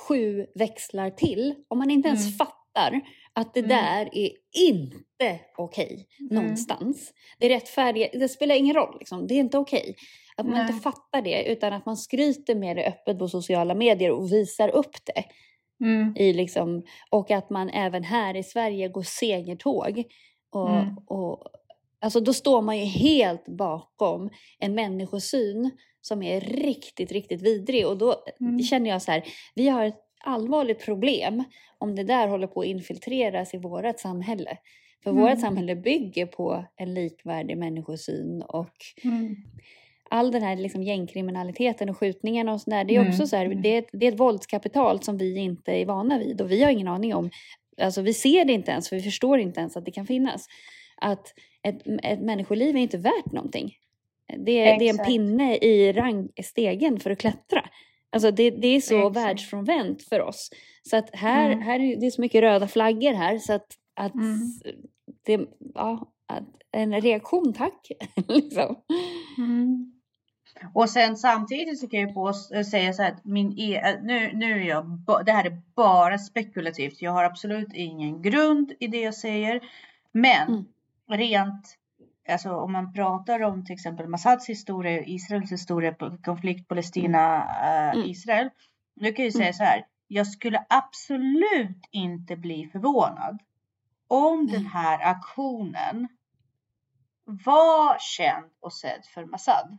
sju 0.09 0.47
växlar 0.54 1.11
till, 1.11 1.54
om 1.68 1.78
man 1.78 1.90
inte 1.90 2.09
ens 2.09 2.26
Mm. 2.26 2.33
fattar 2.33 3.00
att 3.33 3.54
det 3.54 3.61
Mm. 3.61 3.68
där 3.68 4.09
är 4.12 4.30
inte 4.66 5.40
okej 5.57 6.07
Mm. 6.21 6.35
någonstans. 6.42 7.12
Det 7.38 7.49
rättfärdiga, 7.49 8.09
det 8.12 8.28
spelar 8.28 8.54
ingen 8.54 8.75
roll, 8.76 8.97
liksom. 8.99 9.26
det 9.26 9.35
är 9.35 9.38
inte 9.38 9.59
okej. 9.59 9.95
Att 10.37 10.47
man 10.47 10.54
Nej. 10.54 10.66
inte 10.71 10.83
fattar 10.83 11.23
det 11.23 11.45
utan 11.52 11.73
att 11.73 11.87
man 11.87 11.97
skryter 11.97 12.54
med 12.54 12.76
det 12.76 12.87
öppet 12.87 13.18
på 13.18 13.28
sociala 13.28 13.75
medier 13.75 14.11
och 14.11 14.33
visar 14.33 14.68
upp 14.68 14.97
det. 15.04 15.25
Mm. 15.85 16.16
I 16.16 16.33
liksom, 16.33 16.83
och 17.11 17.30
att 17.30 17.50
man 17.50 17.71
även 17.71 18.04
här 18.04 18.37
i 18.37 18.42
Sverige 18.42 18.88
går 18.88 19.02
segertåg. 19.02 20.04
Och, 20.50 20.71
Mm. 20.71 20.99
och, 21.07 21.47
alltså 22.00 22.21
då 22.21 22.33
står 22.33 22.62
man 22.62 22.78
ju 22.78 22.85
helt 22.85 23.45
bakom 23.49 24.31
en 24.59 24.75
människosyn 24.75 25.71
som 26.00 26.23
är 26.23 26.40
riktigt, 26.40 27.12
riktigt 27.12 27.43
vidrig. 27.43 27.87
Och 27.87 27.99
då 27.99 28.14
Mm. 28.40 28.62
känner 28.62 28.90
jag 28.90 29.02
så 29.02 29.11
här, 29.12 29.25
vi 29.55 29.69
har 29.69 29.85
ett 29.85 30.00
allvarligt 30.25 30.85
problem 30.85 31.45
om 31.78 31.95
det 31.97 32.05
där 32.05 32.28
håller 32.28 32.47
på 32.47 32.61
att 32.61 32.67
infiltreras 32.67 33.55
i 33.55 33.59
vårt 33.59 34.00
samhälle. 34.00 34.59
För 35.05 35.11
Mm. 35.11 35.23
vårt 35.23 35.40
samhälle 35.40 35.76
bygger 35.76 36.26
på 36.26 36.64
en 36.76 36.95
likvärdig 36.95 37.57
människosyn 37.59 38.43
och 38.43 38.75
Mm. 39.05 39.37
all 40.11 40.31
den 40.33 40.43
här 40.43 40.57
liksom 40.57 40.83
gängkriminaliteten 40.83 41.88
och 41.90 41.99
skjutningarna 41.99 42.52
och 42.52 42.61
sådär, 42.61 42.85
det 42.85 42.95
är 42.97 43.00
Mm, 43.00 43.11
också 43.11 43.26
så 43.26 43.37
här, 43.37 43.45
mm. 43.45 43.62
det, 43.62 43.69
är 43.69 43.78
ett, 43.78 43.88
det 43.93 44.07
är 44.07 44.12
ett 44.12 44.21
våldskapital 44.21 45.02
som 45.02 45.19
vi 45.19 45.37
inte 45.38 45.73
är 45.73 45.87
vana 45.87 46.19
vid 46.19 46.40
och 46.40 46.50
vi 46.50 46.62
har 46.62 46.71
ingen 46.71 46.88
aning 46.88 47.14
om, 47.14 47.31
alltså 47.81 48.02
vi 48.02 48.14
ser 48.14 48.45
det 48.45 48.52
inte 48.52 48.71
ens 48.71 48.88
för 48.88 48.97
vi 48.97 49.02
förstår 49.02 49.38
inte 49.38 49.61
ens 49.61 49.76
att 49.76 49.85
det 49.85 49.90
kan 49.90 50.07
finnas. 50.07 50.47
Att 51.00 51.35
ett, 51.62 51.83
ett 52.02 52.21
människoliv 52.21 52.76
är 52.76 52.81
inte 52.81 52.99
värt 52.99 53.33
någonting. 53.33 53.75
Det, 54.38 54.52
är- 54.69 54.78
det 54.78 54.88
är 54.88 54.99
en 55.00 55.07
pinne 55.07 55.57
i 55.57 55.93
rangstegen 55.93 57.00
för 57.00 57.11
att 57.11 57.19
klättra. 57.19 57.64
Alltså 58.11 58.31
det, 58.31 58.50
det 58.50 58.69
är 58.69 58.81
så 58.81 58.99
Exakt. 59.09 59.17
världsfrånvänt 59.17 60.02
för 60.02 60.21
oss. 60.21 60.50
Så 60.83 60.97
att 60.97 61.11
här, 61.17 61.47
Mm. 61.50 61.62
här 61.62 61.81
är 61.81 61.97
det 62.00 62.07
är 62.07 62.11
så 62.11 62.21
mycket 62.21 62.40
röda 62.43 62.69
flaggor 62.69 63.12
här 63.14 63.38
så 63.38 63.52
att, 63.52 63.67
att 63.95 64.14
Mm. 64.14 64.37
det, 65.26 65.40
ja, 65.75 66.12
en 66.73 67.00
reaktion 67.00 67.52
tack. 67.52 67.88
liksom. 68.28 68.76
Mm. 69.38 69.93
Och 70.75 70.90
sen 70.90 71.17
samtidigt 71.17 71.81
så 71.81 71.88
kan 71.88 72.00
jag 72.00 72.14
på 72.14 72.33
säga 72.71 72.93
så 72.93 73.02
här 73.02 73.12
att 73.12 73.25
min 73.25 73.59
e 73.59 73.75
äh, 73.76 74.02
nu, 74.02 74.31
nu 74.35 74.52
är 74.62 74.69
jag, 74.69 75.00
det 75.26 75.33
här 75.33 75.45
är 75.45 75.61
bara 75.76 76.19
spekulativt. 76.19 77.02
Jag 77.02 77.12
har 77.12 77.25
absolut 77.25 77.69
ingen 77.75 78.23
grund 78.23 78.73
i 78.81 78.87
det 78.87 79.00
jag 79.00 79.14
säger. 79.14 79.61
Men 80.12 80.49
Mm. 80.49 80.64
Rent, 81.09 81.79
alltså 82.29 82.50
om 82.55 82.73
man 82.73 82.93
pratar 82.93 83.43
om 83.43 83.65
till 83.65 83.75
exempel 83.75 84.09
Massads 84.09 84.49
historia, 84.49 85.05
Israels 85.05 85.53
historia, 85.53 85.95
konflikt 86.25 86.69
Palestina, 86.69 87.45
eh, 87.62 88.00
Mm. 88.29 88.50
Nu 88.97 89.12
kan 89.12 89.25
jag 89.25 89.33
säga 89.35 89.45
Mm. 89.45 89.55
så 89.55 89.65
här. 89.65 89.87
Jag 90.07 90.27
skulle 90.27 90.67
absolut 90.69 91.88
inte 91.91 92.37
bli 92.37 92.69
förvånad 92.73 93.38
om 94.09 94.47
den 94.47 94.67
här 94.67 95.00
aktionen 95.03 96.09
var 97.25 97.97
känd 98.00 98.50
och 98.61 98.73
sedd 98.73 99.05
för 99.15 99.25
Mossad. 99.27 99.79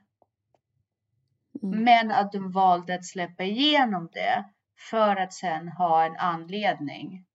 Mm. 1.63 1.83
Men 1.83 2.11
att 2.11 2.31
de 2.31 2.51
valde 2.51 2.95
att 2.95 3.05
släppa 3.05 3.43
igenom 3.43 4.09
det 4.13 4.43
för 4.91 5.15
att 5.15 5.33
sen 5.33 5.67
ha 5.69 6.05
en 6.05 6.17
anledning 6.17 7.25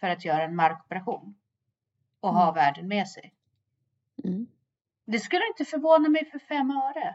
för 0.00 0.08
att 0.08 0.24
göra 0.24 0.42
en 0.44 0.56
markoperation. 0.56 1.34
Och 2.20 2.34
ha 2.34 2.42
Mm. 2.42 2.54
världen 2.54 2.88
med 2.88 3.08
sig. 3.08 3.32
Mm. 4.24 4.46
Det 5.06 5.18
skulle 5.18 5.46
inte 5.46 5.64
förvåna 5.64 6.08
mig 6.08 6.30
för 6.30 6.38
fem 6.38 6.70
öre. 6.70 7.14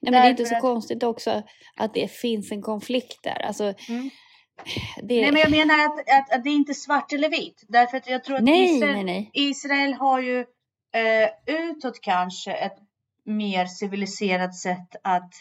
Nej, 0.00 0.12
men 0.12 0.12
det 0.12 0.18
är 0.18 0.30
inte 0.30 0.44
så 0.44 0.54
att- 0.54 0.60
konstigt 0.60 1.02
också 1.02 1.42
att 1.76 1.94
det 1.94 2.08
finns 2.12 2.52
en 2.52 2.62
konflikt 2.62 3.22
där. 3.22 3.42
Alltså, 3.46 3.64
Mm. 3.88 4.10
det... 5.02 5.20
Nej 5.20 5.32
men 5.32 5.40
jag 5.40 5.50
menar 5.50 5.84
att, 5.84 5.98
att, 6.00 6.32
att 6.32 6.44
det 6.44 6.50
är 6.50 6.54
inte 6.54 6.74
svart 6.74 7.12
eller 7.12 7.28
vitt. 7.28 7.64
Därför 7.68 7.96
att 7.96 8.06
jag 8.08 8.24
tror 8.24 8.36
att 8.36 8.42
nej, 8.44 8.76
Israel, 8.76 8.94
nej, 8.94 9.04
nej. 9.04 9.30
Israel 9.32 9.92
har 9.94 10.20
ju 10.20 10.38
eh, 10.94 11.30
utåt 11.46 12.00
kanske 12.00 12.52
ett 12.52 12.76
mer 13.24 13.66
civiliserat 13.66 14.54
sätt 14.56 14.96
att 15.04 15.32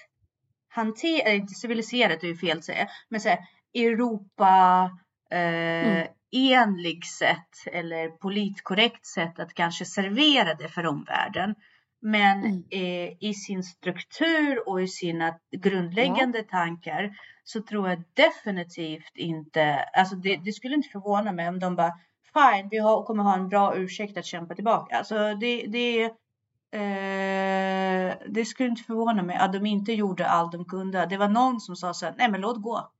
hantera, 0.70 1.32
inte 1.32 1.54
civiliserat 1.54 2.24
är 2.24 2.28
ju 2.28 2.38
fel 2.38 2.58
att 2.58 2.64
säga, 2.66 2.88
men 3.10 3.22
så 3.22 3.30
här, 3.30 3.40
Europa 3.74 4.92
eh, 5.32 5.38
Mm. 5.40 6.08
Enlig 6.32 7.06
sätt 7.06 7.50
eller 7.72 8.10
politkorrekt 8.10 9.06
sätt 9.06 9.40
att 9.40 9.54
kanske 9.54 9.86
servera 9.86 10.54
det 10.54 10.68
för 10.70 10.86
omvärlden. 10.88 11.56
Men 12.02 12.46
Mm. 12.46 12.64
eh, 12.72 13.14
i 13.20 13.34
sin 13.34 13.64
struktur 13.64 14.70
och 14.70 14.82
i 14.82 14.88
sina 14.88 15.40
grundläggande 15.58 16.44
tankar 16.44 17.12
så 17.44 17.62
tror 17.62 17.90
jag 17.90 18.04
definitivt 18.14 19.12
inte, 19.16 19.80
alltså 19.98 20.16
det, 20.16 20.38
det 20.38 20.54
skulle 20.54 20.76
inte 20.76 20.90
förvåna 20.90 21.32
mig 21.32 21.48
om 21.50 21.60
de 21.60 21.76
bara 21.76 21.94
fine, 22.34 22.68
vi 22.72 22.78
har, 22.78 23.04
kommer 23.04 23.24
ha 23.24 23.34
en 23.34 23.50
bra 23.50 23.76
ursäkt 23.76 24.18
att 24.18 24.26
kämpa 24.26 24.56
tillbaka. 24.56 24.98
Alltså 24.98 25.36
det, 25.36 25.66
det, 25.68 26.04
eh, 26.72 28.14
det 28.30 28.46
skulle 28.46 28.70
inte 28.70 28.84
förvåna 28.84 29.24
mig 29.24 29.36
att 29.36 29.54
de 29.54 29.66
inte 29.66 29.94
gjorde 29.94 30.28
allt 30.28 30.52
de 30.52 30.66
kunde. 30.66 31.06
Det 31.06 31.18
var 31.18 31.30
någon 31.30 31.60
som 31.62 31.76
sa 31.76 31.94
så 31.94 32.06
här, 32.06 32.16
nej 32.18 32.32
men 32.32 32.42
låt 32.42 32.62
gå. 32.62 32.92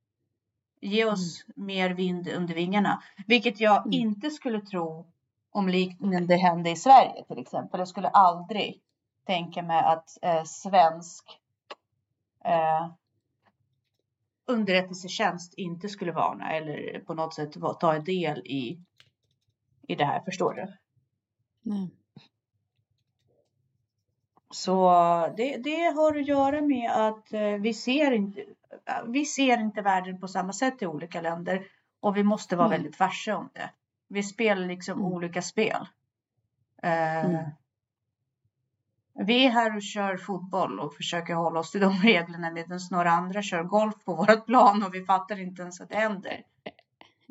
Ge 0.88 1.06
oss 1.06 1.46
mer 1.56 1.90
vind 1.90 2.28
under 2.28 2.56
vingarna. 2.56 3.04
Vilket 3.28 3.60
jag 3.60 3.78
Mm. 3.78 3.92
inte 3.94 4.30
skulle 4.30 4.62
tro 4.62 5.08
om 5.52 5.70
liknande 5.70 6.36
hände 6.36 6.70
i 6.70 6.76
Sverige 6.76 7.26
till 7.28 7.40
exempel. 7.40 7.80
Jag 7.80 7.88
skulle 7.88 8.08
aldrig 8.08 8.82
tänka 9.26 9.64
mig 9.64 9.80
att 9.80 10.18
eh, 10.22 10.44
svensk 10.44 11.40
eh, 12.46 12.88
underrättelsetjänst 14.48 15.54
inte 15.54 15.90
skulle 15.90 16.12
varna 16.12 16.52
eller 16.54 17.00
på 17.00 17.14
något 17.14 17.34
sätt 17.34 17.54
ta 17.80 18.00
del 18.00 18.40
i, 18.40 18.80
i 19.88 19.96
det 19.96 20.06
här. 20.06 20.22
Förstår 20.22 20.54
du? 20.54 20.78
Nej. 21.62 21.90
Så 24.50 24.90
det, 25.38 25.58
det 25.58 25.96
har 25.96 26.18
att 26.20 26.28
göra 26.28 26.62
med 26.62 26.92
att 26.92 27.34
eh, 27.34 27.42
vi 27.42 27.74
ser 27.74 28.12
inte, 28.12 28.46
vi 29.08 29.26
ser 29.26 29.58
inte 29.58 29.82
världen 29.82 30.20
på 30.20 30.28
samma 30.28 30.54
sätt 30.54 30.82
i 30.82 30.86
olika 30.88 31.22
länder 31.22 31.68
och 32.00 32.18
vi 32.18 32.24
måste 32.24 32.56
vara 32.56 32.68
Mm. 32.68 32.78
väldigt 32.82 33.00
varse 33.00 33.34
om 33.34 33.50
det. 33.54 33.70
Vi 34.10 34.24
spelar 34.24 34.68
liksom 34.68 35.00
Mm. 35.00 35.12
olika 35.12 35.42
spel. 35.42 35.88
Mm. 36.84 37.44
Vi 39.26 39.46
är 39.46 39.50
här 39.50 39.76
och 39.76 39.82
kör 39.82 40.18
fotboll 40.18 40.80
och 40.80 40.94
försöker 40.96 41.34
hålla 41.34 41.60
oss 41.60 41.72
till 41.72 41.82
de 41.82 41.94
reglerna 42.04 42.52
medan 42.52 42.80
några 42.92 43.12
andra 43.12 43.42
kör 43.42 43.64
golf 43.64 43.96
på 44.06 44.16
vårt 44.16 44.46
plan 44.46 44.84
och 44.84 44.94
vi 44.94 45.06
fattar 45.06 45.40
inte 45.40 45.62
ens 45.62 45.82
att 45.82 45.90
det 45.90 45.96
händer. 45.96 46.44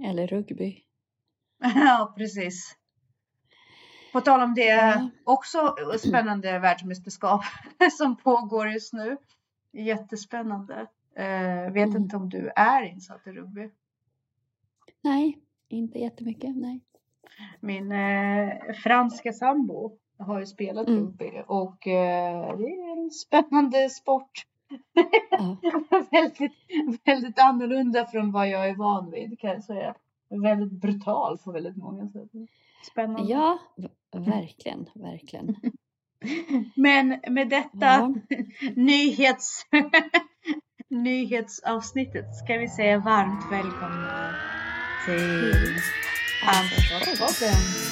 Eller 0.05 0.27
rugby. 0.27 0.83
Ja, 1.75 2.15
precis. 2.17 2.77
På 4.13 4.21
tal 4.21 4.41
om 4.43 4.55
det, 4.55 5.11
också 5.25 5.77
spännande 5.99 6.59
världsmästerskap 6.59 7.45
som 7.99 8.17
pågår 8.17 8.69
just 8.69 8.93
nu. 8.93 9.17
Jättespännande. 9.73 10.87
Eh, 11.17 11.73
vet 11.73 11.89
Mm. 11.89 12.03
inte 12.03 12.17
om 12.17 12.29
du 12.29 12.51
är 12.57 12.83
insatt 12.83 13.27
i 13.27 13.31
rugby. 13.31 13.71
Nej, 15.03 15.39
inte 15.69 15.99
jättemycket. 15.99 16.57
Nej. 16.57 16.81
Min 17.61 17.93
eh, 17.93 18.49
franska 18.85 19.33
sambo 19.33 19.99
har 20.19 20.41
ju 20.41 20.47
spelat 20.47 20.89
Mm. 20.89 21.01
rugby 21.01 21.31
och 21.47 21.87
eh, 21.87 22.57
det 22.59 22.65
är 22.65 22.93
en 23.05 23.11
spännande 23.11 23.91
sport. 23.91 24.47
Ja. 25.31 25.57
väldigt, 26.11 26.53
väldigt 27.05 27.39
annorlunda 27.39 28.07
från 28.07 28.33
vad 28.33 28.49
jag 28.49 28.69
är 28.69 28.75
van 28.75 29.11
vid 29.11 29.39
kan 29.41 29.51
jag 29.51 29.65
säga. 29.65 29.95
Väldigt 30.29 30.81
brutal 30.81 31.39
på 31.39 31.53
väldigt 31.53 31.77
många 31.77 32.09
sätt. 32.09 32.31
Spännande. 32.93 33.33
ja, 33.33 33.59
verkligen, 34.13 34.87
verkligen. 34.95 35.57
Men 36.77 37.09
med 37.29 37.49
detta 37.49 37.87
Ja. 37.87 38.15
nyhets, 38.77 39.67
nyhetsavsnittet 40.91 42.37
ska 42.37 42.59
vi 42.59 42.69
säga 42.69 42.99
varmt 42.99 43.53
välkomna 43.53 44.35
till 45.07 45.81
Ansvarspodden. 46.47 47.86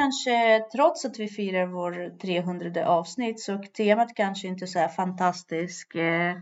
Kanske, 0.00 0.64
trots 0.72 1.04
att 1.04 1.18
vi 1.18 1.28
firar 1.28 1.66
vår 1.66 2.18
300 2.18 2.86
avsnitt, 2.86 3.40
så 3.40 3.58
temat 3.58 4.14
kanske 4.14 4.48
inte 4.48 4.66
så 4.66 4.78
här 4.78 4.88
fantastisk 4.88 5.94
eh, 5.94 6.36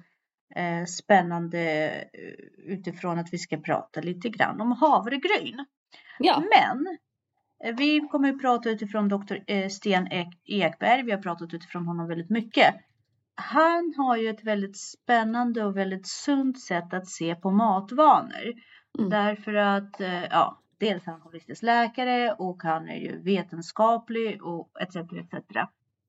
eh, 0.55 0.85
spännande 0.85 1.91
eh, 1.91 2.73
utifrån 2.73 3.19
att 3.19 3.33
vi 3.33 3.39
ska 3.39 3.57
prata 3.57 4.01
lite 4.01 4.29
grann 4.29 4.61
om 4.61 4.73
havregryn. 4.73 5.65
Ja. 6.19 6.43
Men 6.55 6.99
eh, 7.65 7.77
vi 7.77 8.01
kommer 8.01 8.29
att 8.33 8.41
prata 8.41 8.71
utifrån 8.71 9.09
Dr. 9.09 9.69
Sten 9.69 10.07
Ek- 10.07 10.41
Ekberg. 10.45 11.03
Vi 11.03 11.13
har 11.13 11.23
pratat 11.23 11.55
utifrån 11.55 11.87
honom 11.87 12.09
väldigt 12.09 12.31
mycket. 12.31 12.75
Han 13.35 13.95
har 13.97 14.17
ju 14.17 14.29
ett 14.29 14.45
väldigt 14.45 14.77
spännande 14.77 15.65
och 15.65 15.77
väldigt 15.77 16.07
sunt 16.07 16.61
sätt 16.61 16.95
att 16.95 17.09
se 17.09 17.35
på 17.35 17.51
matvanor. 17.51 18.53
Mm. 18.99 19.11
Därför 19.11 19.55
att, 19.55 20.01
ja, 20.31 20.63
dels 20.79 21.07
är 21.07 21.11
han 21.11 21.21
holistisk 21.21 21.63
läkare 21.63 22.33
och 22.33 22.63
han 22.63 22.89
är 22.89 22.97
ju 22.97 23.23
vetenskaplig 23.23 24.43
och 24.43 24.71
etc. 24.81 24.97
etc. 24.97 25.57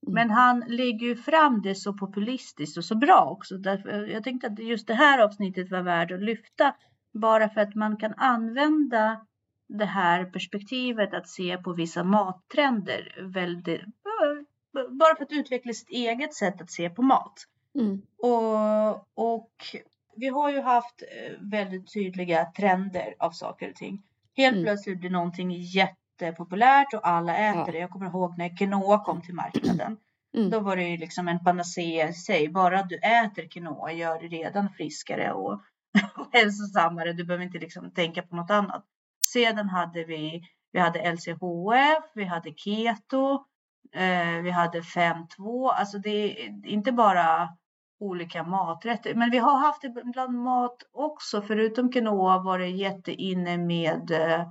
Men 0.01 0.29
han 0.29 0.63
lägger 0.67 1.07
ju 1.07 1.15
fram 1.15 1.62
det 1.62 1.75
så 1.75 1.93
populistiskt 1.93 2.77
och 2.77 2.86
så 2.86 2.95
bra 2.95 3.27
också. 3.29 3.57
Därför, 3.57 4.07
jag 4.07 4.24
tänkte 4.24 4.47
att 4.47 4.59
just 4.59 4.88
det 4.88 4.93
här 4.93 5.19
avsnittet 5.19 5.71
var 5.71 5.81
värt 5.81 6.12
att 6.12 6.21
lyfta. 6.21 6.75
Bara 7.13 7.50
för 7.50 7.62
att 7.62 7.75
man 7.75 7.97
kan 7.97 8.13
använda 8.17 9.25
det 9.67 9.86
här 9.86 10.25
perspektivet 10.25 11.13
att 11.13 11.29
se 11.29 11.57
på 11.57 11.74
vissa 11.74 12.03
mattrender 12.03 13.29
väldigt, 13.33 13.81
bara 14.89 15.15
för 15.15 15.24
att 15.24 15.31
utveckla 15.31 15.74
sitt 15.74 15.89
eget 15.89 16.33
sätt 16.33 16.62
att 16.62 16.71
se 16.71 16.89
på 16.89 17.01
mat. 17.01 17.47
Mm. 17.75 18.01
Och, 18.17 18.95
och 19.33 19.51
vi 20.15 20.27
har 20.27 20.51
ju 20.51 20.62
haft 20.62 21.01
eh, 21.01 21.33
väldigt 21.39 21.93
tydliga 21.93 22.45
trender 22.45 23.15
av 23.19 23.31
saker 23.31 23.69
och 23.69 23.75
ting. 23.75 24.03
Helt 24.38 24.53
Mm. 24.53 24.65
plötsligt 24.65 25.00
blir 25.00 25.10
någonting 25.10 25.51
jättepopulärt 25.51 26.94
och 26.94 27.08
alla 27.08 27.38
äter 27.38 27.60
Ja. 27.65 27.72
det. 27.72 27.77
Jag 27.79 27.89
kommer 27.89 28.06
ihåg 28.06 28.38
när 28.38 28.58
quinoa 28.58 29.03
kom 29.06 29.22
till 29.22 29.34
marknaden. 29.36 29.98
Mm. 30.38 30.50
Då 30.50 30.60
var 30.60 30.75
det 30.75 30.84
ju 30.84 30.98
liksom 30.98 31.27
en 31.27 31.44
panacea 31.44 32.10
i 32.10 32.13
sig. 32.13 32.50
Bara 32.50 32.79
att 32.79 32.89
du 32.89 32.96
äter 32.98 33.48
quinoa 33.50 33.91
gör 33.91 34.20
dig 34.20 34.27
redan 34.29 34.70
friskare 34.70 35.34
och, 35.34 35.53
och 36.17 36.27
hälsosammare. 36.34 37.13
Du 37.13 37.24
behöver 37.24 37.46
inte 37.46 37.60
liksom 37.60 37.91
tänka 37.91 38.22
på 38.22 38.36
något 38.36 38.51
annat. 38.51 38.86
Sedan 39.34 39.70
hade 39.70 40.03
vi, 40.03 40.41
vi 40.72 40.79
hade 40.79 41.12
LCHF, 41.13 42.03
vi 42.15 42.24
hade 42.24 42.53
keto, 42.58 43.34
eh, 43.96 44.41
vi 44.44 44.51
hade 44.51 44.82
5.2. 44.82 45.70
Alltså 45.72 45.98
det 45.98 46.10
är 46.10 46.65
inte 46.65 46.91
bara 46.91 47.50
olika 47.99 48.43
maträtter. 48.43 49.15
Men 49.15 49.31
vi 49.31 49.37
har 49.37 49.57
haft 49.59 49.81
det 49.81 49.89
bland 49.89 50.33
mat 50.43 50.77
också. 50.91 51.41
Förutom 51.41 51.91
quinoa 51.91 52.43
var 52.43 52.59
det 52.59 52.67
jätteinne 52.69 53.57
med, 53.57 54.11
eh, 54.11 54.47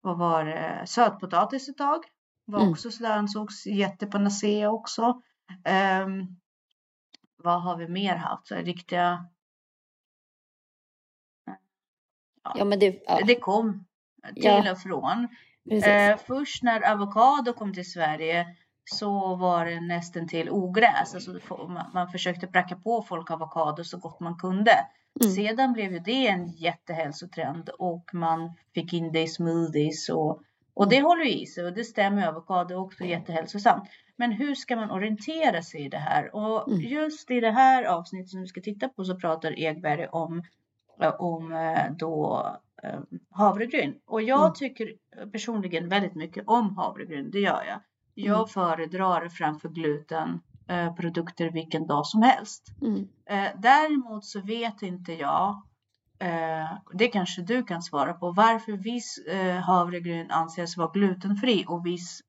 vad 0.00 0.18
var 0.18 0.44
det, 0.44 0.82
sötpotatis 0.86 1.68
ett 1.68 1.76
tag. 1.78 2.04
Var 2.44 2.58
Mm. 2.60 2.72
också 2.72 2.90
sådär 2.90 3.16
ansågs 3.16 3.66
jättepanacea 3.66 4.70
också. 4.70 5.22
Ehm, 5.64 6.22
vad 7.36 7.62
har 7.62 7.76
vi 7.76 7.88
mer 7.88 8.16
haft? 8.16 8.46
Så 8.46 8.54
riktiga, 8.54 9.26
Ja, 12.54 12.64
men 12.64 12.78
det, 12.78 13.02
ja, 13.06 13.20
det 13.26 13.34
kom 13.34 13.84
till 14.34 14.44
Ja. 14.44 14.72
och 14.72 14.78
från. 14.78 15.28
Eh, 15.84 16.16
först 16.26 16.62
när 16.62 16.92
avokado 16.92 17.52
kom 17.52 17.74
till 17.74 17.90
Sverige 17.92 18.46
så 18.94 19.36
var 19.36 19.66
det 19.66 19.80
nästan 19.80 20.28
till 20.28 20.50
ogräs. 20.50 21.14
Alltså 21.14 21.30
man 21.94 22.08
försökte 22.08 22.46
pracka 22.46 22.76
på 22.76 23.02
folk 23.02 23.30
avokado 23.30 23.84
så 23.84 23.98
gott 23.98 24.20
man 24.20 24.38
kunde. 24.38 24.72
Mm. 25.20 25.32
Sedan 25.34 25.72
blev 25.72 25.92
ju 25.92 25.98
det 25.98 26.26
en 26.26 26.48
jättehälsotrend 26.48 27.68
och 27.68 28.10
man 28.12 28.52
fick 28.74 28.92
in 28.92 29.12
det 29.12 29.22
i 29.22 29.28
smoothies 29.28 30.08
och, 30.08 30.42
och 30.74 30.88
det 30.88 31.00
håller 31.00 31.24
ju 31.24 31.30
i 31.30 31.46
sig 31.46 31.64
och 31.64 31.72
det 31.72 31.84
stämmer. 31.84 32.26
Avokado 32.28 32.74
är 32.74 32.78
också 32.78 33.04
jättehälsosamt. 33.04 33.84
Men 34.16 34.32
hur 34.32 34.54
ska 34.54 34.76
man 34.76 34.90
orientera 34.90 35.62
sig 35.62 35.84
i 35.84 35.88
det 35.88 35.98
här? 35.98 36.34
Och 36.36 36.68
Mm. 36.68 36.80
just 36.80 37.30
i 37.30 37.40
det 37.40 37.50
här 37.50 37.84
avsnittet 37.84 38.28
som 38.30 38.40
vi 38.40 38.46
ska 38.46 38.60
titta 38.60 38.88
på 38.88 39.04
så 39.04 39.16
pratar 39.16 39.58
Egberg 39.58 40.06
om, 40.06 40.42
eh, 41.02 41.14
om 41.18 41.52
eh, 41.52 41.92
då 41.98 42.46
eh, 42.82 43.00
havregryn. 43.30 43.94
Och 44.06 44.22
jag 44.22 44.40
Mm. 44.40 44.52
tycker 44.54 44.92
personligen 45.32 45.88
väldigt 45.88 46.14
mycket 46.14 46.44
om 46.46 46.76
havregryn. 46.76 47.30
Det 47.30 47.40
gör 47.40 47.64
jag. 47.68 47.80
Jag 48.24 48.36
Mm. 48.36 48.48
föredrar 48.48 49.28
framför 49.28 49.68
gluten 49.68 50.40
eh, 50.68 51.52
vilken 51.52 51.86
dag 51.86 52.06
som 52.06 52.22
helst. 52.22 52.66
Mm. 52.82 53.08
Eh, 53.26 53.50
däremot 53.58 54.24
så 54.24 54.40
vet 54.40 54.82
inte 54.82 55.12
jag, 55.12 55.62
eh, 56.18 56.68
det 56.92 57.08
kanske 57.08 57.42
du 57.42 57.62
kan 57.62 57.82
svara 57.82 58.12
på, 58.12 58.30
varför 58.32 58.72
viss 58.72 59.18
eh, 59.18 59.56
havregryn 59.56 60.30
anses 60.30 60.76
vara 60.76 60.90
glutenfri 60.90 61.64
och 61.68 61.86
viss 61.86 62.20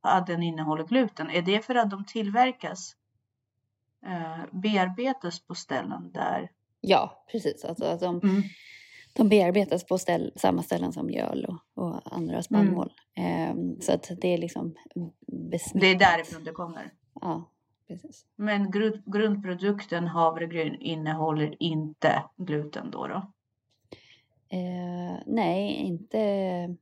att 0.00 0.26
den 0.26 0.42
innehåller 0.42 0.84
gluten. 0.84 1.30
Är 1.30 1.42
det 1.42 1.64
för 1.66 1.74
att 1.74 1.90
de 1.90 2.04
tillverkas, 2.04 2.96
eh, 4.06 4.38
bearbetas 4.52 5.40
på 5.40 5.54
ställen 5.54 6.12
där? 6.12 6.50
Ja, 6.80 7.24
precis. 7.32 7.64
Alltså, 7.64 7.84
att 7.84 8.00
de, 8.00 8.20
de 9.18 9.28
bearbetas 9.28 9.84
på 9.84 9.98
ställ, 9.98 10.32
samma 10.36 10.62
ställen 10.62 10.92
som 10.92 11.06
mjöl 11.06 11.44
och, 11.44 11.84
och 11.84 12.16
andra 12.16 12.42
spannmål. 12.42 12.92
Ehm, 13.14 13.80
så 13.80 13.92
att 13.92 14.10
det 14.20 14.34
är 14.34 14.38
liksom 14.38 14.74
besmittat. 15.26 15.80
Det 15.80 15.86
är 15.86 15.98
därifrån 15.98 16.44
det 16.44 16.52
kommer. 16.52 16.92
Ja, 17.20 17.50
precis. 17.88 18.26
Men 18.36 18.70
grund, 18.70 19.02
grundprodukten 19.06 20.06
havregryn 20.06 20.74
innehåller 20.74 21.62
inte 21.62 22.24
gluten 22.36 22.90
då? 22.90 23.06
då? 23.06 23.32
Eh, 24.56 25.18
nej, 25.26 25.74
inte... 25.74 26.76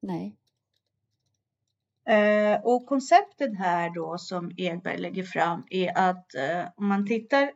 Nej. 0.00 0.36
Eh, 2.08 2.60
och 2.62 2.86
konceptet 2.86 3.58
här 3.58 3.90
då 3.94 4.18
som 4.18 4.50
Egberg 4.56 4.98
lägger 4.98 5.22
fram 5.22 5.66
är 5.70 5.98
att 5.98 6.34
eh, 6.34 6.64
om 6.76 6.88
man 6.88 7.06
tittar 7.06 7.52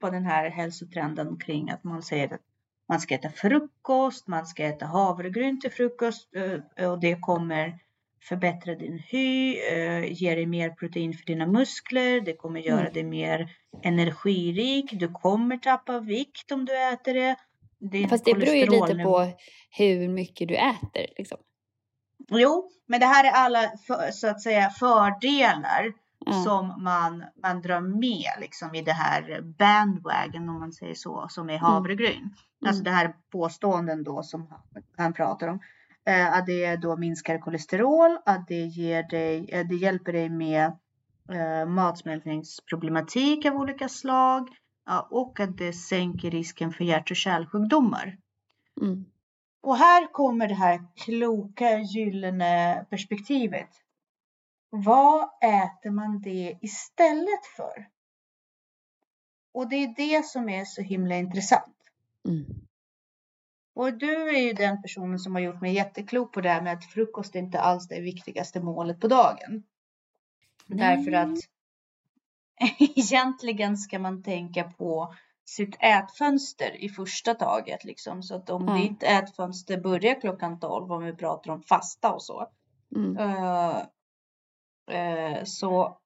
på 0.00 0.10
den 0.10 0.24
här 0.24 0.50
hälsotrenden 0.50 1.38
kring 1.38 1.70
att 1.70 1.84
man 1.84 2.02
säger 2.02 2.34
att 2.34 2.40
man 2.88 3.00
ska 3.00 3.14
äta 3.14 3.30
frukost, 3.30 4.26
man 4.26 4.46
ska 4.46 4.64
äta 4.64 4.86
havregryn 4.86 5.60
till 5.60 5.70
frukost 5.72 6.28
och 6.88 7.00
det 7.00 7.16
kommer 7.20 7.78
förbättra 8.22 8.74
din 8.74 8.98
hy, 8.98 9.54
ge 10.08 10.34
dig 10.34 10.46
mer 10.46 10.70
protein 10.70 11.14
för 11.14 11.24
dina 11.26 11.46
muskler, 11.46 12.20
det 12.20 12.32
kommer 12.32 12.60
göra 12.60 12.80
Mm. 12.80 12.92
dig 12.92 13.04
mer 13.04 13.48
energirik, 13.82 14.90
du 14.92 15.08
kommer 15.08 15.56
tappa 15.56 16.00
vikt 16.00 16.52
om 16.52 16.64
du 16.64 16.92
äter 16.92 17.14
det. 17.14 17.36
Din 17.78 18.08
Fast 18.08 18.24
det 18.24 18.34
beror 18.34 18.54
ju 18.54 18.66
lite 18.66 18.94
på 18.94 19.32
hur 19.70 20.08
mycket 20.08 20.48
du 20.48 20.54
äter. 20.54 21.06
Liksom. 21.16 21.38
Jo, 22.30 22.70
men 22.86 23.00
det 23.00 23.06
här 23.06 23.24
är 23.24 23.30
alla 23.30 23.72
för, 23.86 24.10
så 24.10 24.28
att 24.28 24.42
säga 24.42 24.70
fördelar 24.70 25.92
Ja. 26.26 26.32
som 26.32 26.82
man, 26.82 27.24
man 27.42 27.62
drar 27.62 27.80
med 27.80 28.30
liksom 28.40 28.74
i 28.74 28.82
det 28.82 28.92
här 28.92 29.40
bandwagon 29.40 30.48
om 30.48 30.60
man 30.60 30.72
säger 30.72 30.94
så, 30.94 31.26
som 31.28 31.50
är 31.50 31.58
havregryn. 31.58 32.34
Alltså 32.66 32.82
det 32.82 32.90
här 32.90 33.14
påståenden 33.32 34.04
då 34.04 34.22
som 34.22 34.46
han, 34.50 34.82
han 34.96 35.12
pratar 35.12 35.48
om. 35.48 35.60
Eh, 36.06 36.32
att 36.32 36.46
det 36.46 36.76
då 36.76 36.96
minskar 36.96 37.38
kolesterol, 37.38 38.18
att 38.26 38.48
det 38.48 38.60
ger 38.60 39.02
dig, 39.02 39.48
eh, 39.52 39.66
det 39.66 39.74
hjälper 39.74 40.12
dig 40.12 40.28
med 40.28 40.72
eh, 41.30 41.66
matsmältningsproblematik 41.68 43.46
av 43.46 43.54
olika 43.54 43.88
slag 43.88 44.48
ja, 44.86 45.08
och 45.10 45.40
att 45.40 45.58
det 45.58 45.72
sänker 45.72 46.30
risken 46.30 46.72
för 46.72 46.84
hjärt 46.84 47.10
och 47.10 47.16
kärlsjukdomar. 47.16 48.16
Mm. 48.80 49.04
Och 49.62 49.76
här 49.76 50.12
kommer 50.12 50.48
det 50.48 50.54
här 50.54 50.80
kloka 50.94 51.78
gyllene 51.78 52.84
perspektivet. 52.90 53.68
Vad 54.76 55.30
äter 55.42 55.90
man 55.90 56.20
det 56.20 56.58
istället 56.62 57.46
för? 57.56 57.88
Och 59.52 59.68
det 59.68 59.76
är 59.76 59.94
det 59.96 60.26
som 60.26 60.48
är 60.48 60.64
så 60.64 60.82
himla 60.82 61.16
intressant. 61.16 61.76
Mm. 62.28 62.44
Och 63.74 63.98
du 63.98 64.28
är 64.28 64.40
ju 64.40 64.52
den 64.52 64.82
personen 64.82 65.18
som 65.18 65.34
har 65.34 65.42
gjort 65.42 65.60
mig 65.60 65.74
jätteklok 65.74 66.32
på 66.32 66.40
det 66.40 66.48
här 66.48 66.62
med 66.62 66.72
att 66.72 66.84
frukost 66.84 67.34
är 67.34 67.38
inte 67.38 67.60
alls 67.60 67.88
det 67.88 68.00
viktigaste 68.00 68.60
målet 68.60 69.00
på 69.00 69.08
dagen. 69.08 69.62
Därför 70.66 71.10
Nej. 71.10 71.20
att 71.20 71.38
egentligen 72.78 73.76
ska 73.76 73.98
man 73.98 74.22
tänka 74.22 74.64
på 74.64 75.14
sitt 75.44 75.76
ätfönster 75.80 76.84
i 76.84 76.88
första 76.88 77.34
taget. 77.34 77.84
Liksom. 77.84 78.22
Så 78.22 78.34
att 78.34 78.50
om 78.50 78.68
Ja. 78.68 78.74
ditt 78.74 79.02
ätfönster 79.02 79.80
börjar 79.80 80.20
klockan 80.20 80.60
12, 80.60 80.92
om 80.92 81.04
vi 81.04 81.12
pratar 81.12 81.50
om 81.50 81.62
fasta 81.62 82.12
och 82.12 82.22
så, 82.22 82.50
Mm. 82.96 83.16
Eh, 84.90 85.44
så 85.44 85.98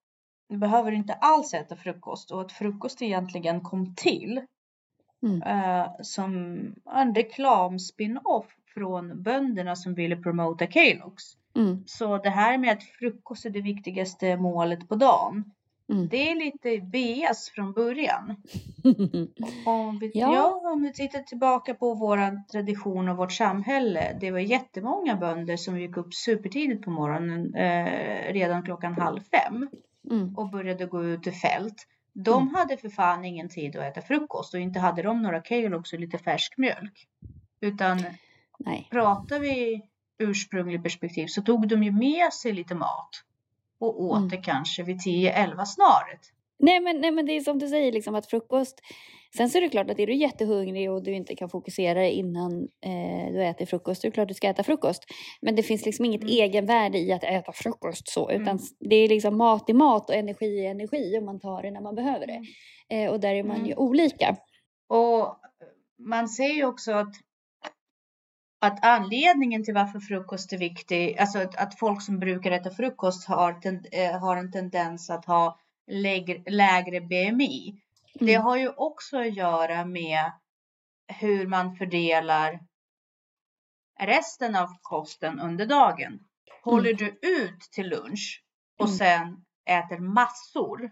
behöver 0.49 0.91
du 0.91 0.97
inte 0.97 1.15
alls 1.15 1.55
äta 1.55 1.77
frukost. 1.77 2.31
Och 2.31 2.41
att 2.41 2.53
frukost 2.53 3.03
egentligen 3.03 3.61
kom 3.61 3.95
till 3.95 4.41
Mm. 5.23 5.43
eh, 5.43 5.87
som 6.03 6.33
en 6.95 7.15
reklamspin-off 7.15 8.47
från 8.75 9.23
bönderna 9.23 9.77
som 9.77 9.95
ville 9.95 10.17
promota 10.17 10.65
Kellogg's. 10.65 11.37
Mm. 11.57 11.85
Så 11.87 12.19
det 12.19 12.31
här 12.31 12.59
med 12.59 12.73
att 12.73 12.83
frukost 12.83 13.45
är 13.47 13.51
det 13.51 13.61
viktigaste 13.61 14.37
målet 14.37 14.89
på 14.89 14.95
dagen. 14.95 15.53
Mm. 15.91 16.09
Det 16.09 16.31
är 16.31 16.35
lite 16.37 16.79
BS 16.87 17.49
från 17.51 17.73
början. 17.73 18.37
Om 19.67 19.99
vi, 19.99 20.11
Ja. 20.15 20.35
ja. 20.35 20.71
om 20.73 20.83
vi 20.83 20.93
tittar 20.93 21.19
tillbaka 21.23 21.75
på 21.75 21.95
vår 21.95 22.49
tradition 22.53 23.09
och 23.09 23.17
vårt 23.17 23.33
samhälle. 23.33 24.19
Det 24.21 24.31
var 24.31 24.39
jättemånga 24.39 25.17
bönder 25.17 25.57
som 25.57 25.81
gick 25.81 25.97
upp 25.97 26.15
supertidigt 26.15 26.85
på 26.85 26.91
morgonen, 26.91 27.55
eh, 27.55 28.33
redan 28.33 28.63
klockan 28.63 28.95
halv 28.95 29.21
fem 29.21 29.69
Mm. 30.11 30.37
och 30.37 30.51
började 30.51 30.87
gå 30.87 31.05
ut 31.05 31.27
i 31.27 31.33
fält. 31.33 31.87
De 32.13 32.43
Mm. 32.43 32.55
hade 32.55 32.77
för 32.77 32.89
fan 32.89 33.25
ingen 33.25 33.49
tid 33.49 33.77
att 33.77 33.83
äta 33.85 34.01
frukost 34.03 34.55
och 34.55 34.61
inte 34.61 34.81
hade 34.81 35.03
de 35.03 35.23
några 35.23 35.41
Kellogg's 35.41 35.95
och 35.95 36.01
lite 36.01 36.19
färsk 36.19 36.55
mjölk. 36.59 37.07
Utan 37.61 38.05
Nej. 38.59 38.89
pratar 38.91 39.39
vi 39.41 39.83
ursprungligt 40.19 40.83
perspektiv 40.83 41.27
så 41.27 41.43
tog 41.43 41.69
de 41.69 41.83
ju 41.83 41.93
med 41.93 42.33
sig 42.33 42.53
lite 42.53 42.75
mat 42.75 43.11
och 43.81 44.03
åt 44.03 44.17
Mm. 44.17 44.29
det 44.29 44.37
kanske 44.37 44.83
vid 44.83 44.97
10-11 45.07 45.65
snaret. 45.65 46.21
Nej 46.59 46.81
men, 46.81 47.01
nej 47.01 47.11
men 47.11 47.27
det 47.27 47.33
är 47.33 47.41
som 47.41 47.59
du 47.59 47.69
säger, 47.69 47.93
liksom 47.93 48.15
att 48.15 48.27
frukost... 48.27 48.81
Sen 49.37 49.51
så 49.51 49.59
är 49.59 49.63
det 49.63 49.69
klart 49.69 49.91
att 49.91 49.99
är 49.99 50.07
du 50.07 50.15
jättehungrig 50.15 50.91
och 50.91 51.03
du 51.03 51.13
inte 51.13 51.35
kan 51.37 51.49
fokusera 51.49 52.07
innan 52.07 52.53
eh, 52.85 53.33
du 53.33 53.45
äter 53.45 53.67
frukost, 53.67 54.03
då 54.03 54.07
är 54.07 54.11
det 54.11 54.15
klart 54.15 54.29
du 54.29 54.35
ska 54.35 54.49
äta 54.49 54.63
frukost. 54.63 55.05
Men 55.41 55.57
det 55.57 55.63
finns 55.63 55.87
liksom 55.87 56.05
inget 56.05 56.23
Mm. 56.23 56.33
egenvärde 56.35 56.99
i 56.99 57.13
att 57.13 57.25
äta 57.25 57.53
frukost 57.53 58.09
så, 58.09 58.31
utan 58.31 58.43
Mm. 58.49 58.59
det 58.81 58.97
är 58.97 59.09
liksom 59.09 59.37
mat 59.39 59.71
i 59.71 59.73
mat 59.73 60.11
och 60.11 60.17
energi 60.17 60.47
i 60.47 60.67
energi 60.67 61.19
om 61.19 61.25
man 61.25 61.41
tar 61.41 61.63
det 61.63 61.71
när 61.71 61.81
man 61.81 61.95
behöver 61.95 62.27
det. 62.27 62.43
Eh, 62.97 63.11
och 63.11 63.21
där 63.21 63.35
är 63.35 63.43
man 63.43 63.57
Mm. 63.57 63.69
ju 63.69 63.75
olika. 63.75 64.37
Och 64.89 65.37
man 65.99 66.29
ser 66.29 66.55
ju 66.55 66.65
också 66.65 66.93
att, 66.93 67.13
att 68.61 68.85
anledningen 68.85 69.65
till 69.65 69.75
varför 69.75 70.01
frukost 70.01 70.53
är 70.53 70.59
viktig, 70.59 71.19
alltså 71.19 71.39
att, 71.39 71.57
att 71.57 71.79
folk 71.79 72.03
som 72.03 72.19
brukar 72.19 72.51
äta 72.51 72.71
frukost 72.71 73.29
har, 73.29 73.53
ten, 73.53 73.85
eh, 73.93 74.19
har 74.21 74.37
en 74.37 74.53
tendens 74.53 75.11
att 75.11 75.25
ha 75.25 75.59
lägre, 75.87 76.43
lägre 76.51 77.01
BMI. 77.01 77.81
Det 78.15 78.35
Mm. 78.35 78.45
har 78.45 78.57
ju 78.57 78.69
också 78.69 79.19
att 79.21 79.35
göra 79.35 79.85
med 79.85 80.33
hur 81.09 81.47
man 81.47 81.77
fördelar 81.77 82.61
resten 84.01 84.57
av 84.57 84.69
kosten 84.83 85.41
under 85.41 85.67
dagen. 85.67 86.21
Håller 86.65 86.93
du 86.93 87.07
ut 87.23 87.61
till 87.73 87.89
lunch 87.89 88.45
och 88.79 88.87
Mm. 88.89 88.99
sen 88.99 89.45
äter 89.67 89.99
massor 89.99 90.91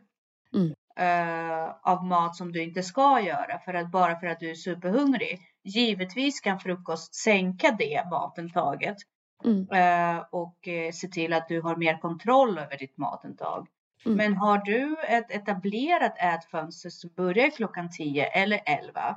Mm. 0.55 0.75
eh, 0.97 1.75
av 1.83 2.05
mat 2.05 2.37
som 2.37 2.53
du 2.53 2.63
inte 2.63 2.83
ska 2.83 3.21
göra 3.21 3.59
för 3.59 3.75
att 3.75 3.91
bara 3.91 4.21
för 4.21 4.27
att 4.27 4.41
du 4.41 4.51
är 4.51 4.55
superhungrig. 4.55 5.41
Givetvis 5.67 6.41
kan 6.41 6.61
frukost 6.61 7.15
sänka 7.15 7.77
det 7.79 8.05
matintaget 8.11 8.97
Mm. 9.45 9.69
eh, 9.71 10.25
och 10.31 10.69
eh, 10.69 10.93
se 10.93 11.09
till 11.09 11.33
att 11.33 11.49
du 11.49 11.61
har 11.61 11.77
mer 11.77 11.99
kontroll 11.99 12.59
över 12.59 12.79
ditt 12.79 12.97
matintag. 12.97 13.69
Mm. 14.07 14.17
Men 14.17 14.37
har 14.37 14.59
du 14.59 14.97
ett 15.09 15.31
etablerat 15.31 16.19
ätfönster 16.19 16.91
som 16.91 17.11
börjar 17.17 17.51
klockan 17.51 17.91
10 17.91 18.27
eller 18.27 18.61
11 18.67 19.17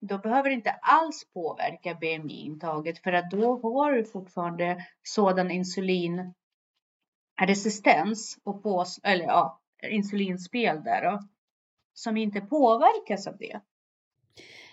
då 0.00 0.18
behöver 0.18 0.48
det 0.48 0.54
inte 0.54 0.70
alls 0.70 1.24
påverka 1.34 1.94
BMI-intaget 1.94 2.98
för 2.98 3.12
att 3.12 3.30
då 3.30 3.60
har 3.62 3.92
du 3.92 4.04
fortfarande 4.04 4.86
sådan 5.02 5.50
insulinresistens 5.50 8.38
och 8.44 8.62
på, 8.62 8.84
eller 9.02 9.24
ja, 9.24 9.60
insulinspel 9.90 10.84
där 10.84 11.02
då, 11.02 11.20
som 11.94 12.16
inte 12.16 12.40
påverkas 12.40 13.26
av 13.26 13.36
det. 13.36 13.60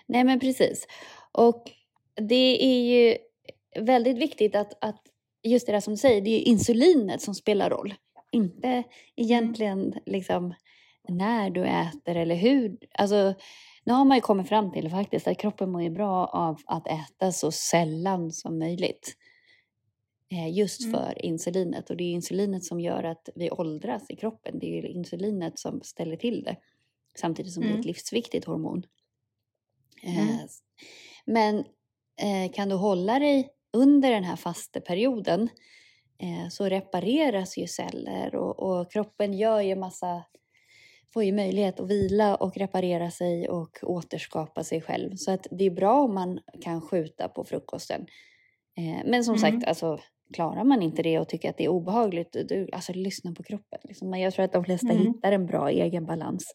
Nej 0.06 0.24
men 0.24 0.40
precis. 0.40 0.86
Och 1.32 1.70
det 2.16 2.64
är 2.64 2.82
ju 2.82 3.16
väldigt 3.84 4.18
viktigt 4.18 4.54
att, 4.56 4.84
att 4.84 5.02
just 5.42 5.66
det 5.66 5.72
där 5.72 5.80
som 5.80 5.92
du 5.92 5.96
säger, 5.96 6.20
det 6.20 6.30
är 6.30 6.38
ju 6.38 6.42
insulinet 6.44 7.22
som 7.22 7.34
spelar 7.34 7.70
roll. 7.70 7.94
Inte 8.30 8.82
egentligen 9.16 9.94
liksom 10.06 10.54
när 11.08 11.50
du 11.50 11.64
äter 11.64 12.16
eller 12.16 12.34
hur. 12.34 12.76
Alltså, 12.98 13.34
nu 13.84 13.92
har 13.92 14.04
man 14.04 14.16
ju 14.16 14.20
kommit 14.20 14.48
fram 14.48 14.72
till 14.72 14.90
faktiskt 14.90 15.28
att 15.28 15.38
kroppen 15.38 15.70
mår 15.70 15.82
ju 15.82 15.90
bra 15.90 16.26
av 16.26 16.56
att 16.66 16.86
äta 16.86 17.32
så 17.32 17.52
sällan 17.52 18.32
som 18.32 18.58
möjligt. 18.58 19.16
Eh, 20.32 20.56
Just 20.58 20.80
Mm. 20.84 20.92
för 20.92 21.24
insulinet. 21.24 21.90
Och 21.90 21.96
det 21.96 22.04
är 22.04 22.12
insulinet 22.12 22.64
som 22.64 22.80
gör 22.80 23.04
att 23.04 23.28
vi 23.34 23.50
åldras 23.50 24.02
i 24.10 24.16
kroppen. 24.16 24.58
Det 24.58 24.66
är 24.66 24.82
ju 24.82 24.88
insulinet 24.88 25.58
som 25.58 25.80
ställer 25.82 26.16
till 26.16 26.42
det. 26.44 26.56
Samtidigt 27.18 27.52
som 27.52 27.62
det 27.62 27.66
är 27.68 27.70
Mm. 27.70 27.80
ett 27.80 27.86
livsviktigt 27.86 28.44
hormon. 28.44 28.82
Mm. 30.04 30.28
Eh, 30.28 30.40
Men 31.26 31.58
eh, 32.20 32.52
kan 32.52 32.68
du 32.68 32.74
hålla 32.74 33.18
dig 33.18 33.48
under 33.72 34.10
den 34.10 34.24
här 34.24 34.36
fasteperioden 34.36 35.48
eh, 36.18 36.48
så 36.50 36.64
repareras 36.68 37.56
ju 37.58 37.66
celler 37.66 38.34
och, 38.34 38.58
och 38.60 38.92
kroppen 38.92 39.32
gör 39.34 39.60
ju 39.60 39.76
massa, 39.76 40.24
får 41.14 41.24
ju 41.24 41.32
möjlighet 41.32 41.80
att 41.80 41.90
vila 41.90 42.34
och 42.36 42.56
reparera 42.56 43.10
sig 43.10 43.48
och 43.48 43.78
återskapa 43.82 44.64
sig 44.64 44.80
själv. 44.80 45.16
Så 45.16 45.30
att 45.30 45.46
det 45.50 45.64
är 45.64 45.70
bra 45.70 46.02
om 46.02 46.14
man 46.14 46.40
kan 46.62 46.80
skjuta 46.80 47.28
på 47.28 47.44
frukosten. 47.44 48.06
Men 49.04 49.24
som 49.24 49.34
Mm. 49.34 49.40
sagt, 49.60 49.68
alltså, 49.68 49.98
klarar 50.32 50.64
man 50.64 50.82
inte 50.82 51.02
det 51.02 51.18
och 51.18 51.28
tycker 51.28 51.50
att 51.50 51.56
det 51.56 51.64
är 51.64 51.68
obehagligt, 51.68 52.32
du, 52.48 52.68
alltså 52.72 52.92
lyssna 52.92 53.32
på 53.32 53.42
kroppen. 53.42 53.78
Liksom. 53.84 54.14
Jag 54.18 54.34
tror 54.34 54.44
att 54.44 54.52
de 54.52 54.64
flesta 54.64 54.90
Mm. 54.92 55.06
hittar 55.06 55.32
en 55.32 55.46
bra 55.46 55.68
egen 55.70 56.06
balans 56.06 56.52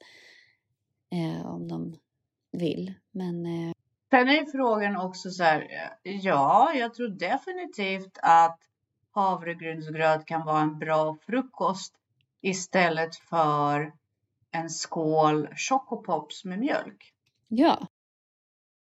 eh, 1.12 1.46
om 1.54 1.68
de 1.68 1.96
vill. 2.52 2.94
Men 3.12 3.46
eh, 3.46 3.72
Sen 4.10 4.30
är 4.30 4.52
frågan 4.52 4.98
också 4.98 5.30
så 5.30 5.44
här, 5.44 5.62
eh, 6.04 6.16
ja, 6.18 6.72
jag 6.76 6.94
tror 6.94 7.08
definitivt 7.08 8.18
att 8.22 8.60
havregrynsgröt 9.12 10.26
kan 10.26 10.46
vara 10.46 10.62
en 10.62 10.80
bra 10.80 11.18
frukost 11.26 11.94
istället 12.42 13.16
för 13.16 13.94
en 14.52 14.70
skål 14.70 15.48
chocopops 15.56 16.46
med 16.46 16.60
mjölk. 16.60 17.14
ja, 17.48 17.88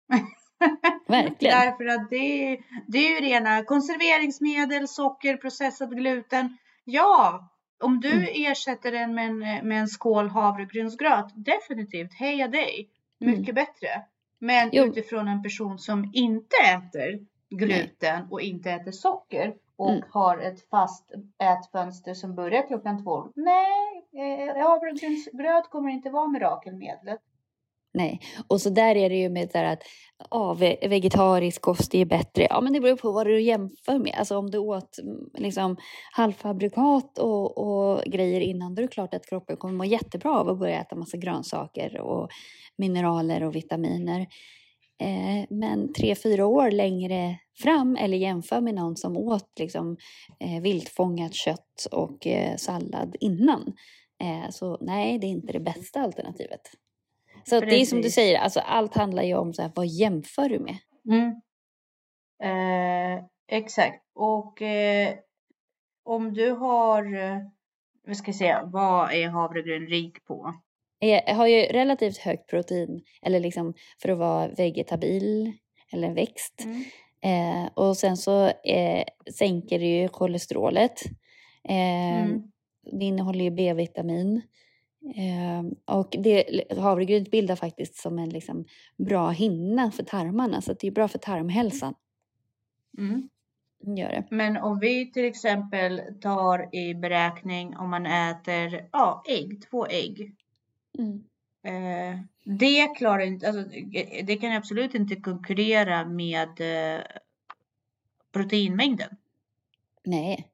verkligen. 1.08 1.60
Därför 1.60 1.86
att 1.86 2.10
det, 2.10 2.60
det 2.88 2.98
är 2.98 3.10
ju 3.22 3.28
rena 3.30 3.64
konserveringsmedel, 3.64 4.88
socker, 4.88 5.38
processad 5.38 5.96
gluten. 5.98 6.58
Ja, 6.84 7.50
om 7.84 8.00
du 8.00 8.12
Mm. 8.14 8.28
ersätter 8.52 8.92
den 8.92 9.14
med 9.16 9.26
en, 9.26 9.68
med 9.68 9.80
en 9.80 9.88
skål 9.88 10.30
havregrynsgröt, 10.30 11.26
definitivt, 11.36 12.14
heja 12.14 12.48
dig. 12.48 12.90
Mm. 13.22 13.40
Mycket 13.40 13.56
bättre. 13.56 13.88
Men 14.40 14.70
Jo. 14.74 14.84
utifrån 14.84 15.28
en 15.28 15.44
person 15.44 15.80
som 15.80 16.12
inte 16.14 16.56
äter 16.58 17.20
gluten 17.50 18.28
och 18.32 18.42
inte 18.42 18.72
äter 18.72 18.92
socker 18.92 19.54
och 19.76 19.90
Mm. 19.90 20.02
har 20.10 20.38
ett 20.38 20.70
fast 20.70 21.12
ätfönster 21.44 22.14
som 22.14 22.36
börjar 22.36 22.68
klockan 22.68 23.04
12. 23.04 23.32
Nej, 23.36 24.08
eh, 24.14 24.58
havregrynsgröt 24.68 25.70
kommer 25.70 25.90
inte 25.90 26.10
vara 26.10 26.28
mirakelmedlet. 26.28 27.20
Nej, 27.96 28.20
och 28.48 28.62
så 28.62 28.70
där 28.70 28.96
är 28.96 29.10
det 29.10 29.16
ju 29.16 29.30
med 29.30 29.52
så 29.52 29.58
att 29.58 29.84
ja, 30.30 30.54
vegetarisk 30.82 31.62
kost 31.62 31.96
är 31.96 32.06
bättre. 32.06 32.48
Ja, 32.50 32.62
men 32.62 32.74
det 32.74 32.80
beror 32.80 32.96
på 32.96 33.12
vad 33.12 33.28
du 33.28 33.42
jämför 33.42 34.00
med. 34.00 34.16
Alltså 34.18 34.38
om 34.38 34.52
du 34.52 34.58
åt 34.58 35.00
mm, 35.00 35.30
liksom 35.38 35.78
halvfabrikat 36.12 37.18
och, 37.18 37.58
och 37.58 38.04
grejer 38.06 38.42
innan, 38.42 38.76
då 38.76 38.82
är 38.82 38.88
det 38.88 38.94
klart 38.94 39.14
att 39.14 39.30
kroppen 39.30 39.58
kommer 39.58 39.76
må 39.76 39.86
jättebra 39.86 40.40
av 40.40 40.50
att 40.50 40.60
börja 40.60 40.82
äta 40.82 40.96
massa 40.96 41.18
grönsaker 41.18 42.02
och 42.02 42.30
mineraler 42.78 43.44
och 43.44 43.56
vitaminer. 43.56 44.28
Eh, 45.02 45.46
men 45.50 45.94
tre, 45.94 46.16
fyra 46.16 46.46
år 46.46 46.72
längre 46.72 47.40
fram 47.64 47.96
eller 47.96 48.18
jämför 48.18 48.62
med 48.62 48.76
någon 48.76 48.96
som 48.96 49.18
åt 49.18 49.60
liksom, 49.60 49.98
eh, 50.40 50.62
viltfångat 50.62 51.34
kött 51.34 51.88
och 51.92 52.28
eh, 52.28 52.56
sallad 52.56 53.16
innan. 53.20 53.74
Eh, 54.24 54.50
så 54.50 54.78
nej, 54.82 55.20
det 55.20 55.28
är 55.28 55.30
inte 55.30 55.54
det 55.54 55.60
bästa 55.60 56.02
alternativet. 56.02 56.62
Så 57.50 57.56
att 57.56 57.62
det 57.62 57.76
är 57.76 57.86
som 57.86 57.98
du 57.98 58.04
Precis. 58.04 58.16
säger, 58.16 58.40
alltså 58.40 58.60
allt 58.60 58.96
handlar 58.96 59.24
ju 59.24 59.36
om 59.36 59.54
så 59.54 59.62
här, 59.62 59.72
vad 59.76 59.88
jämför 59.88 60.50
du 60.50 60.60
med? 60.60 60.78
Mm. 61.10 61.42
Eh, 62.44 63.24
exakt. 63.52 64.04
Och 64.16 64.62
eh, 64.62 65.14
om 66.06 66.34
du 66.34 66.52
har, 66.52 67.16
eh, 67.16 67.38
vad 68.08 68.18
ska 68.18 68.28
jag 68.28 68.36
säga, 68.36 68.64
vad 68.66 69.14
är 69.14 69.28
havregryn 69.30 69.88
rik 69.88 70.26
på? 70.26 70.54
Jag 71.00 71.36
har 71.36 71.48
ju 71.48 71.62
relativt 71.62 72.18
högt 72.18 72.50
protein, 72.50 73.02
eller 73.22 73.40
liksom 73.40 73.74
för 74.02 74.10
att 74.10 74.18
vara 74.18 74.48
vegetabil 74.48 75.54
eller 75.92 76.14
växt. 76.14 76.66
Mm. 76.66 76.84
Eh, 77.24 77.70
och 77.74 77.98
sen 77.98 78.18
så 78.18 78.46
eh, 78.48 79.04
sänker 79.34 79.80
det 79.80 79.86
ju 80.02 80.08
kolesterolet. 80.08 81.02
Eh, 81.70 82.22
Mm. 82.26 82.44
Det 83.00 83.06
innehåller 83.06 83.44
ju 83.44 83.52
B-vitamin. 83.52 84.42
Eh, 85.16 85.96
och 85.96 86.16
det, 86.20 86.64
havregrynet 86.78 87.32
bildar 87.32 87.56
faktiskt 87.56 87.96
som 87.96 88.20
en 88.20 88.30
liksom 88.30 88.66
bra 88.98 89.30
hinna 89.30 89.92
för 89.92 90.04
tarmarna, 90.04 90.62
så 90.62 90.74
det 90.74 90.88
är 90.88 90.92
bra 90.92 91.08
för 91.08 91.20
tarmhälsan. 91.20 91.94
Mm. 92.98 93.30
Gör 93.98 94.10
det. 94.10 94.28
Men 94.30 94.58
om 94.58 94.80
vi 94.80 95.12
till 95.12 95.26
exempel 95.26 96.02
tar 96.22 96.76
i 96.76 96.96
beräkning 96.96 97.78
om 97.78 97.90
man 97.90 98.06
äter 98.06 98.90
ja, 98.92 99.24
ägg, 99.28 99.62
två 99.70 99.88
ägg. 99.88 100.36
Mm. 100.98 101.24
Eh, 101.64 102.20
det 102.44 102.88
klarar 102.98 103.20
inte, 103.20 103.48
alltså, 103.48 103.64
det 104.24 104.38
kan 104.38 104.52
absolut 104.52 104.96
inte 104.96 105.16
konkurrera 105.16 106.06
med 106.06 106.50
eh, 106.60 107.02
proteinmängden. 108.32 109.10
Nej, 110.06 110.48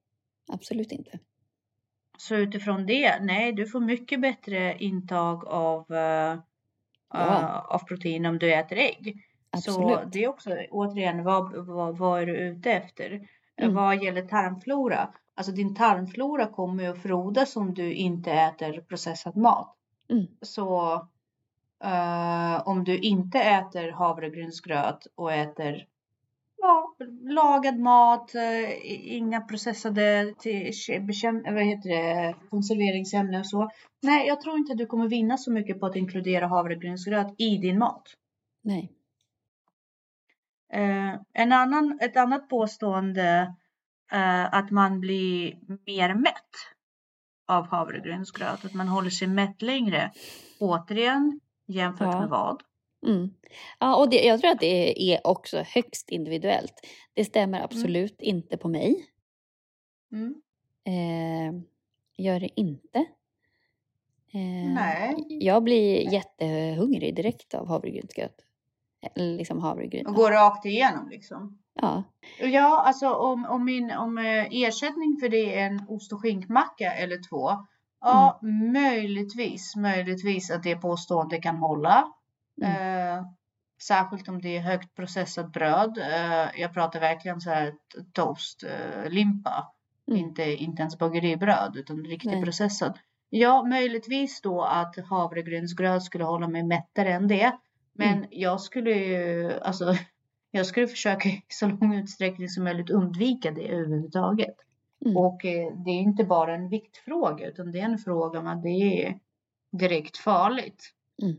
absolut 0.48 0.92
inte. 0.92 1.20
Så 2.21 2.36
utifrån 2.36 2.86
det, 2.86 3.19
nej, 3.21 3.53
du 3.53 3.67
får 3.67 3.79
mycket 3.79 4.21
bättre 4.21 4.77
intag 4.77 5.45
av, 5.45 5.91
eh, 5.91 6.39
Ja. 7.13 7.39
eh, 7.39 7.60
av 7.60 7.79
protein 7.88 8.25
om 8.25 8.39
du 8.39 8.53
äter 8.53 8.77
ägg. 8.77 9.15
Så 9.57 9.71
Absolut. 9.71 10.13
det 10.13 10.23
är 10.23 10.27
också 10.27 10.49
återigen, 10.71 11.23
vad, 11.23 11.65
vad, 11.65 11.97
vad 11.97 12.21
är 12.21 12.25
du 12.25 12.38
ute 12.38 12.71
efter? 12.71 13.12
Eh, 13.13 13.21
Mm. 13.65 13.75
Vad 13.75 14.03
gäller 14.03 14.21
tarmflora? 14.21 15.10
Alltså 15.36 15.51
din 15.51 15.75
tarmflora 15.75 16.47
kommer 16.47 16.84
ju 16.84 16.89
att 16.89 17.01
frodas 17.01 17.55
om 17.55 17.73
du 17.73 17.93
inte 17.93 18.31
äter 18.31 18.81
processad 18.81 19.38
mat. 19.38 19.75
Mm. 20.10 20.27
Så 20.41 20.93
eh, 21.84 22.67
om 22.67 22.84
du 22.84 22.97
inte 22.97 23.39
äter 23.39 23.91
havregrynsgröt 23.91 25.07
och 25.15 25.34
äter 25.34 25.86
lagad 27.22 27.80
mat, 27.80 28.36
eh, 28.36 28.86
inga 29.18 29.42
processade 29.42 30.34
bekäm- 31.00 31.54
vad 31.54 31.64
heter 31.64 31.90
det, 31.90 32.36
konserveringsämnen 32.50 33.40
och 33.40 33.48
så. 33.48 33.70
Nej, 34.02 34.28
jag 34.28 34.42
tror 34.42 34.58
inte 34.58 34.72
att 34.72 34.78
du 34.78 34.86
kommer 34.86 35.08
vinna 35.08 35.38
så 35.38 35.52
mycket 35.52 35.80
på 35.80 35.86
att 35.86 35.96
inkludera 35.96 36.48
havregrynsgröt 36.48 37.36
i 37.38 37.58
din 37.58 37.78
mat. 37.80 38.04
Nej. 38.64 38.92
Eh, 40.74 41.16
en 41.34 41.52
annan, 41.52 42.00
ett 42.02 42.18
annat 42.18 42.50
påstående 42.50 43.56
eh, 44.12 44.54
att 44.54 44.72
man 44.72 45.00
blir 45.00 45.58
mer 45.86 46.14
mätt 46.14 46.56
av 47.48 47.68
havregrynsgröt, 47.68 48.66
att 48.66 48.74
man 48.74 48.88
håller 48.88 49.10
sig 49.10 49.28
mätt 49.28 49.62
längre. 49.62 50.12
Återigen, 50.60 51.40
jämfört 51.68 52.08
Ja. 52.14 52.20
med 52.20 52.30
vad? 52.30 52.62
Mm. 53.08 53.34
Ja, 53.80 53.96
och 53.96 54.10
det, 54.10 54.24
jag 54.26 54.42
tror 54.42 54.52
att 54.52 54.60
det 54.60 55.14
är 55.14 55.28
också 55.28 55.64
högst 55.68 56.10
individuellt. 56.10 56.74
Det 57.14 57.26
stämmer 57.26 57.62
absolut 57.62 58.22
inte 58.22 58.58
på 58.58 58.70
mig. 58.70 59.06
Mm. 60.12 60.36
Eh, 60.84 61.62
gör 62.18 62.40
det 62.40 62.60
inte. 62.60 63.00
Eh, 64.34 64.74
Nej. 64.74 65.16
Jag 65.28 65.64
blir 65.64 66.14
jättehungrig 66.14 67.16
direkt 67.16 67.54
av 67.54 67.68
havregrynsgröt. 67.68 68.36
Eller 69.16 69.38
liksom 69.38 69.60
havregryn. 69.60 70.08
Och 70.08 70.16
går 70.16 70.32
rakt 70.32 70.66
igenom 70.66 71.10
liksom. 71.10 71.62
Ja. 71.74 72.04
Ja, 72.40 72.84
alltså 72.86 73.14
om, 73.14 73.46
om, 73.46 73.66
min, 73.66 73.92
om 73.92 74.18
eh, 74.18 74.48
ersättning 74.52 75.18
för 75.22 75.30
det 75.30 75.60
är 75.60 75.66
en 75.66 75.86
ost 75.88 76.14
och 76.14 76.22
skinkmacka 76.22 76.94
eller 76.94 77.30
två. 77.30 77.52
Ja, 78.02 78.40
möjligtvis, 78.74 79.76
möjligtvis 79.76 80.52
att 80.52 80.64
det 80.64 80.76
påståendet 80.76 81.44
kan 81.44 81.56
hålla. 81.56 82.14
Mm. 82.62 83.18
Eh, 83.18 83.26
särskilt 83.82 84.30
om 84.30 84.42
det 84.42 84.58
är 84.58 84.62
högt 84.62 84.96
processat 84.96 85.52
bröd. 85.52 85.98
Eh, 85.98 86.62
jag 86.62 86.74
pratar 86.74 87.00
verkligen 87.00 87.42
så 87.42 87.50
här 87.50 87.72
t- 87.72 87.78
toast, 88.14 88.64
eh, 88.64 89.10
limpa. 89.10 89.74
Mm. 90.08 90.20
Inte, 90.20 90.44
inte 90.56 90.82
ens 90.82 90.98
bageribröd 90.98 91.76
utan 91.76 92.06
riktigt 92.06 92.32
Nej. 92.32 92.44
processad. 92.44 93.00
Ja, 93.30 93.64
möjligtvis 93.64 94.42
då 94.42 94.62
att 94.62 94.96
havregrynsgröt 95.10 96.04
skulle 96.04 96.24
hålla 96.24 96.48
mig 96.48 96.64
mättare 96.64 97.14
än 97.14 97.28
det. 97.28 97.58
Men 97.94 98.18
Mm. 98.18 98.28
jag 98.32 98.62
skulle 98.62 98.92
ju, 98.92 99.52
alltså, 99.62 99.96
jag 100.52 100.66
skulle 100.66 100.88
försöka 100.88 101.30
i 101.30 101.44
så 101.48 101.68
lång 101.68 101.96
utsträckning 101.96 102.50
som 102.50 102.64
möjligt 102.64 102.90
undvika 102.90 103.52
det 103.52 103.68
överhuvudtaget. 103.68 104.56
Mm. 105.06 105.18
Och 105.18 105.46
eh, 105.46 105.74
det 105.86 105.90
är 105.92 106.02
inte 106.02 106.24
bara 106.24 106.56
en 106.56 106.70
viktfråga 106.70 107.48
utan 107.48 107.72
det 107.72 107.80
är 107.80 107.86
en 107.86 107.98
fråga 107.98 108.40
om 108.40 108.48
att 108.48 108.64
det 108.64 108.70
är 109.06 109.20
direkt 109.72 110.18
farligt. 110.18 110.92
Mm. 111.24 111.38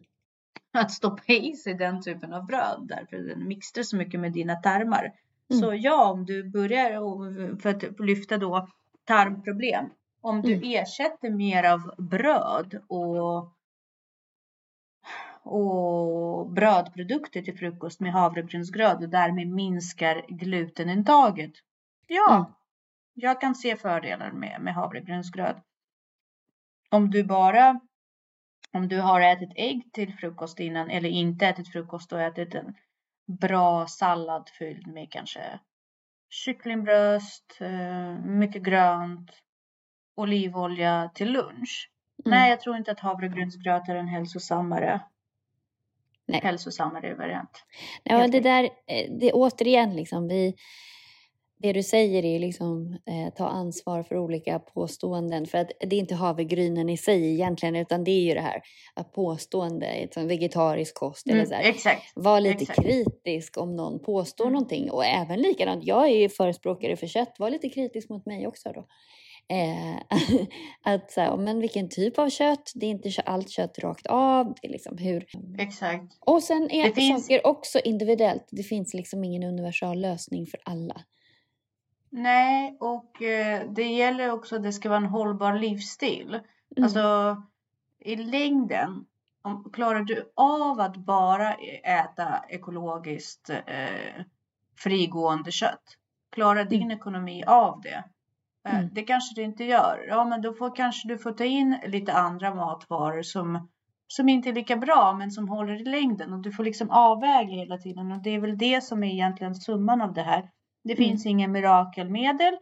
Att 0.73 0.91
stoppa 0.93 1.33
i 1.33 1.53
sig 1.53 1.75
den 1.75 2.03
typen 2.03 2.33
av 2.33 2.47
bröd 2.47 2.87
därför 2.89 3.17
den 3.17 3.47
mixtrar 3.49 3.83
så 3.83 3.97
mycket 3.97 4.21
med 4.21 4.33
dina 4.33 4.55
tarmar. 4.57 5.13
Mm. 5.51 5.61
Så 5.63 5.75
ja, 5.75 6.11
om 6.11 6.25
du 6.25 6.51
börjar 6.51 7.01
och- 7.01 7.63
för 7.63 7.69
att 7.71 8.01
lyfta 8.01 8.39
då 8.39 8.69
tarmproblem. 9.05 9.85
Om 10.21 10.43
du 10.43 10.53
Mm. 10.55 10.65
ersätter 10.83 11.31
mer 11.31 11.65
av 11.65 11.95
bröd 11.99 12.83
och 12.89 13.53
och 15.45 16.51
brödprodukter 16.51 17.43
till 17.43 17.59
frukost 17.59 18.01
med 18.01 18.13
havregrynsgröt 18.13 19.03
och 19.03 19.09
därmed 19.09 19.49
minskar 19.49 20.25
glutenintaget. 20.29 21.53
Ja, 22.07 22.35
Mm. 22.37 22.53
jag 23.15 23.41
kan 23.41 23.55
se 23.55 23.77
fördelar 23.77 24.33
med, 24.33 24.61
med 24.61 24.75
havregrynsgröt. 24.75 25.57
Om 26.91 27.11
du 27.11 27.25
bara 27.25 27.81
om 28.73 28.89
du 28.89 29.01
har 29.01 29.21
ätit 29.21 29.53
ägg 29.57 29.93
till 29.93 30.15
frukost 30.15 30.61
innan 30.61 30.91
eller 30.91 31.09
inte 31.09 31.47
ätit 31.47 31.73
frukost 31.73 32.13
och 32.13 32.21
ätit 32.21 32.55
en 32.55 32.75
bra 33.41 33.87
sallad 33.87 34.49
fylld 34.59 34.87
med 34.87 35.11
kanske 35.11 35.61
kycklingbröst, 36.31 37.59
eh, 37.61 38.25
mycket 38.25 38.63
grönt, 38.63 39.31
olivolja 40.17 41.11
till 41.15 41.33
lunch. 41.33 41.91
Mm. 42.25 42.39
Nej, 42.39 42.51
jag 42.51 42.61
tror 42.61 42.77
inte 42.77 42.91
att 42.93 43.01
havregrynsgröt 43.01 43.89
är 43.89 43.95
en 43.95 44.09
hälsosammare, 44.09 45.01
Nej. 46.27 46.41
hälsosammare 46.43 47.15
variant. 47.15 47.65
Ja, 48.03 48.29
det 48.29 48.41
där, 48.41 48.65
eh, 48.65 49.13
det 49.21 49.33
återigen 49.33 49.97
liksom, 49.97 50.29
vi, 50.29 50.55
det 51.63 51.73
du 51.73 51.83
säger 51.83 52.25
är 52.25 52.39
liksom 52.39 52.97
eh, 53.07 53.35
ta 53.35 53.47
ansvar 53.47 54.03
för 54.03 54.19
olika 54.19 54.59
påståenden. 54.59 55.47
För 55.47 55.59
att 55.59 55.71
det 55.81 55.97
är 55.97 56.01
inte 56.01 56.15
havregrynen 56.15 56.89
i 56.89 56.97
sig 56.97 57.33
egentligen, 57.33 57.77
utan 57.77 58.05
det 58.05 58.11
är 58.11 58.21
ju 58.23 58.35
det 58.35 58.41
här 58.41 58.63
att 58.95 59.13
påstående, 59.13 60.09
vegetarisk 60.17 60.95
kost 60.95 61.27
eller 61.27 61.35
Mm, 61.37 61.47
så 61.47 61.55
här. 61.55 61.63
exakt. 61.65 62.03
Var 62.15 62.41
lite 62.41 62.63
exakt. 62.63 62.83
kritisk 62.83 63.57
om 63.59 63.77
någon 63.77 63.99
påstår 63.99 64.45
Mm. 64.45 64.53
någonting. 64.53 64.91
Och 64.91 65.05
även 65.05 65.43
likadant, 65.43 65.85
jag 65.85 66.05
är 66.09 66.17
ju 66.17 66.29
förespråkare 66.29 66.97
för 66.97 67.07
kött. 67.07 67.35
Var 67.39 67.51
lite 67.51 67.69
kritisk 67.69 68.09
mot 68.09 68.27
mig 68.27 68.47
också 68.47 68.73
då. 68.73 68.87
Eh, 69.49 69.97
att 70.95 71.11
så 71.13 71.21
här, 71.21 71.37
men 71.37 71.61
vilken 71.61 71.89
typ 71.89 72.19
av 72.19 72.29
kött? 72.31 72.73
Det 72.75 72.87
är 72.87 72.91
inte 72.91 73.11
allt 73.27 73.51
kött 73.51 73.79
rakt 73.79 74.07
av. 74.07 74.55
Det 74.63 74.69
är 74.69 74.73
liksom 74.73 74.99
hur... 74.99 75.27
Exakt. 75.59 76.05
Och 76.21 76.43
sen 76.43 76.71
är 76.71 76.85
Det 76.85 76.93
finns- 76.95 77.27
saker 77.27 77.47
också 77.47 77.79
individuellt. 77.85 78.49
Det 78.51 78.63
finns 78.63 78.95
liksom 78.95 79.25
ingen 79.25 79.43
universal 79.43 80.01
lösning 80.01 80.47
för 80.47 80.61
alla. 80.65 81.01
Nej, 82.13 82.77
och 82.81 83.23
eh, 83.23 83.71
det 83.71 83.87
gäller 83.87 84.31
också 84.31 84.57
att 84.57 84.63
det 84.63 84.73
ska 84.73 84.89
vara 84.89 84.99
en 84.99 85.07
hållbar 85.07 85.55
livsstil. 85.55 86.41
Mm. 86.77 86.85
Alltså 86.85 87.37
i 87.99 88.17
längden, 88.17 89.05
om, 89.43 89.71
klarar 89.73 90.01
du 90.01 90.33
av 90.37 90.81
att 90.81 90.97
bara 90.97 91.55
äta 91.85 92.45
ekologiskt 92.49 93.51
eh, 93.51 94.25
frigående 94.79 95.51
kött? 95.51 95.83
Klarar 96.31 96.65
din 96.65 96.91
ekonomi 96.91 97.45
av 97.47 97.81
det? 97.81 98.05
Eh, 98.69 98.75
Mm. 98.75 98.89
Det 98.93 99.03
kanske 99.03 99.35
det 99.35 99.43
inte 99.43 99.65
gör. 99.65 100.07
Ja, 100.09 100.25
men 100.25 100.43
då 100.43 100.53
får 100.55 100.77
kanske 100.77 101.09
du 101.09 101.19
får 101.19 101.33
ta 101.33 101.45
in 101.45 101.79
lite 101.87 102.13
andra 102.13 102.55
matvaror 102.55 103.23
som, 103.23 103.69
som 104.07 104.29
inte 104.29 104.49
är 104.49 104.53
lika 104.53 104.77
bra, 104.77 105.15
men 105.19 105.31
som 105.31 105.49
håller 105.49 105.81
i 105.81 105.85
längden. 105.85 106.33
Och 106.33 106.43
du 106.43 106.53
får 106.53 106.65
liksom 106.65 106.91
avväga 106.91 107.55
hela 107.55 107.79
tiden. 107.79 108.13
Och 108.13 108.23
det 108.23 108.31
är 108.31 108.41
väl 108.41 108.59
det 108.59 108.85
som 108.85 109.05
är 109.05 109.13
egentligen 109.13 109.55
summan 109.55 110.01
av 110.01 110.13
det 110.13 110.23
här. 110.23 110.51
Det 110.85 110.93
Mm. 110.93 110.97
finns 111.09 111.27
inga 111.27 111.49
mirakelmedel. 111.49 112.55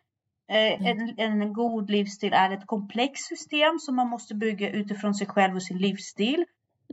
Eh, 0.52 0.87
en, 0.87 1.14
en 1.18 1.52
god 1.52 1.90
livsstil 1.90 2.33
är 2.33 2.50
ett 2.50 2.66
komplext 2.66 3.26
system 3.28 3.78
som 3.78 3.96
man 3.96 4.09
måste 4.09 4.35
bygga 4.35 4.70
utifrån 4.70 5.14
sig 5.14 5.26
själv 5.26 5.54
och 5.56 5.62
sin 5.62 5.78
livsstil. 5.78 6.44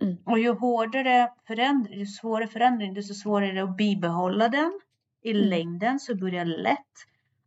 Mm. 0.02 0.18
Och 0.26 0.40
ju 0.40 0.54
hårdare 0.54 1.30
förändring, 1.48 2.00
ju 2.00 2.06
svårare 2.06 2.48
förändring, 2.48 2.94
desto 2.94 3.14
svårare 3.14 3.50
är 3.50 3.54
det 3.54 3.64
att 3.64 3.78
bibehålla 3.78 4.50
den. 4.50 4.80
I 5.24 5.32
Mm. 5.32 5.44
längden 5.50 6.00
så 6.00 6.16
börjar 6.16 6.46
det 6.46 6.58
lätt. 6.58 6.94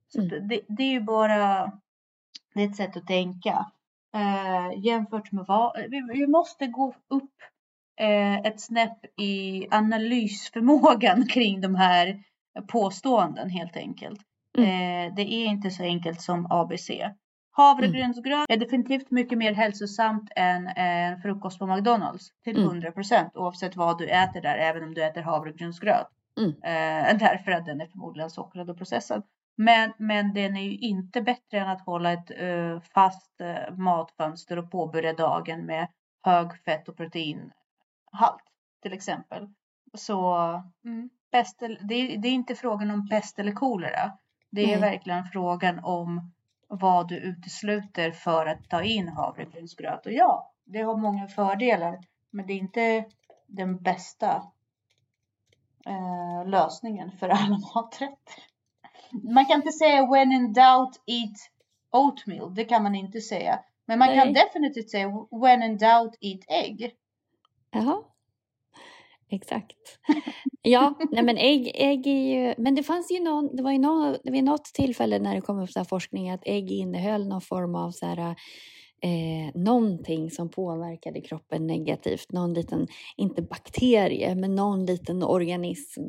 Så 0.09 0.21
Mm. 0.21 0.49
det, 0.49 0.61
det 0.69 0.83
är 0.83 0.91
ju 0.91 1.01
bara 1.01 1.73
det 2.55 2.63
är 2.63 2.69
ett 2.69 2.77
sätt 2.77 2.97
att 2.97 3.07
tänka. 3.07 3.67
Eh, 4.15 4.79
jämfört 4.85 5.33
med 5.33 5.45
vad, 5.49 5.73
vi, 5.89 6.03
vi 6.13 6.27
måste 6.27 6.67
gå 6.67 6.95
upp 7.09 7.35
eh, 7.97 8.37
ett 8.39 8.61
snäpp 8.61 9.21
i 9.21 9.67
analysförmågan 9.71 11.27
kring 11.33 11.61
de 11.61 11.75
här 11.75 12.23
påståenden 12.69 13.51
helt 13.51 13.77
enkelt. 13.77 14.21
Eh, 14.59 15.15
det 15.17 15.23
är 15.23 15.47
inte 15.47 15.71
så 15.71 15.83
enkelt 15.83 16.21
som 16.21 16.47
ABC. 16.51 16.91
Havregrynsgröt 17.53 18.51
är 18.51 18.57
definitivt 18.57 19.11
mycket 19.11 19.39
mer 19.39 19.53
hälsosamt 19.55 20.31
än 20.37 20.67
en 20.67 21.23
frukost 21.23 21.59
på 21.59 21.67
McDonalds. 21.67 22.29
Till 22.45 22.57
Mm. 22.57 22.69
100 22.69 22.93
procent 22.93 23.37
oavsett 23.37 23.77
vad 23.77 23.99
du 23.99 24.07
äter 24.09 24.41
där, 24.41 24.57
även 24.59 24.83
om 24.83 24.95
du 24.95 25.05
äter 25.05 25.23
havregrynsgröt. 25.23 26.07
Mm. 26.39 26.51
Eh, 26.51 27.19
därför 27.29 27.51
att 27.51 27.67
den 27.67 27.81
är 27.81 27.87
förmodligen 27.87 28.31
sockrad 28.31 28.71
och 28.71 28.79
processad. 28.79 29.23
Men, 29.57 29.93
men 29.99 30.35
den 30.35 30.57
är 30.57 30.63
ju 30.63 30.79
inte 30.79 31.23
bättre 31.23 31.59
än 31.59 31.69
att 31.69 31.87
hålla 31.87 32.13
ett 32.13 32.31
eh, 32.37 32.81
fast 32.95 33.41
eh, 33.41 33.75
matfönster 33.77 34.59
och 34.59 34.71
påbörja 34.71 35.13
dagen 35.13 35.67
med 35.67 35.89
hög 36.23 36.63
fett 36.65 36.89
och 36.89 36.97
proteinhalt 36.97 38.45
till 38.83 38.93
exempel. 38.93 39.49
Så 39.95 40.35
mm, 40.85 41.11
pest, 41.31 41.63
eller- 41.63 41.81
det, 41.83 41.95
är, 41.95 42.19
det 42.19 42.29
är 42.29 42.33
inte 42.33 42.55
frågan 42.55 42.91
om 42.91 43.09
pest 43.09 43.39
eller 43.39 43.53
kolera. 43.53 44.13
Det 44.51 44.63
är 44.63 44.81
Nej. 44.81 44.91
verkligen 44.91 45.25
frågan 45.25 45.79
om 45.85 46.33
vad 46.69 47.09
du 47.09 47.17
utesluter 47.17 48.11
för 48.11 48.47
att 48.47 48.69
ta 48.71 48.83
in 48.83 49.09
havregrynsgröt. 49.09 50.07
Och 50.07 50.13
ja, 50.13 50.53
det 50.65 50.83
har 50.83 50.97
många 50.97 51.29
fördelar. 51.29 51.99
Men 52.31 52.47
det 52.47 52.53
är 52.53 52.59
inte 52.59 53.05
den 53.47 53.83
bästa 53.83 54.43
eh, 55.87 56.49
lösningen 56.49 57.13
för 57.13 57.29
alla 57.29 57.59
maträtter. 57.75 58.45
Man 59.35 59.47
kan 59.47 59.57
inte 59.57 59.73
säga 59.73 60.07
when 60.07 60.33
in 60.33 60.53
doubt 60.53 61.01
eat 61.07 61.37
oatmeal. 61.91 62.55
Det 62.55 62.65
kan 62.65 62.83
man 62.83 62.95
inte 62.95 63.21
säga. 63.21 63.61
Men 63.85 63.99
man 63.99 64.09
kan 64.09 64.33
Nej. 64.33 64.33
definitivt 64.33 64.91
säga 64.91 65.27
when 65.31 65.63
in 65.63 65.79
doubt 65.79 66.17
eat 66.21 66.45
egg. 66.49 66.97
Jaha. 67.71 68.03
Exakt. 69.31 69.77
Ja, 70.63 70.95
nej 71.11 71.23
men 71.23 71.37
ägg, 71.37 71.73
ägg 71.75 72.07
är 72.07 72.11
ju... 72.11 72.55
Men 72.59 72.75
det 72.75 72.83
fanns 72.83 73.11
ju 73.11 73.21
någon... 73.21 73.57
Det 73.57 73.63
var 73.63 73.73
ju 73.73 73.79
någon, 73.79 74.17
vid 74.25 74.45
något 74.45 74.65
tillfälle 74.65 75.19
när 75.19 75.35
det 75.35 75.41
kom 75.41 75.59
upp 75.59 75.71
så 75.71 75.85
forskning 75.85 76.31
att 76.31 76.41
ägg 76.45 76.71
innehöll 76.71 77.29
någon 77.29 77.41
form 77.41 77.75
av 77.75 77.91
så 77.91 78.07
här 78.07 78.19
eh, 79.03 79.55
någonting 79.55 80.31
som 80.31 80.49
påverkade 80.49 81.21
kroppen 81.21 81.67
negativt. 81.67 82.33
Någon 82.33 82.55
liten, 82.55 82.87
inte 83.17 83.43
bakterie, 83.43 84.35
men 84.35 84.55
någon 84.55 84.87
liten 84.87 85.23
organism 85.23 86.01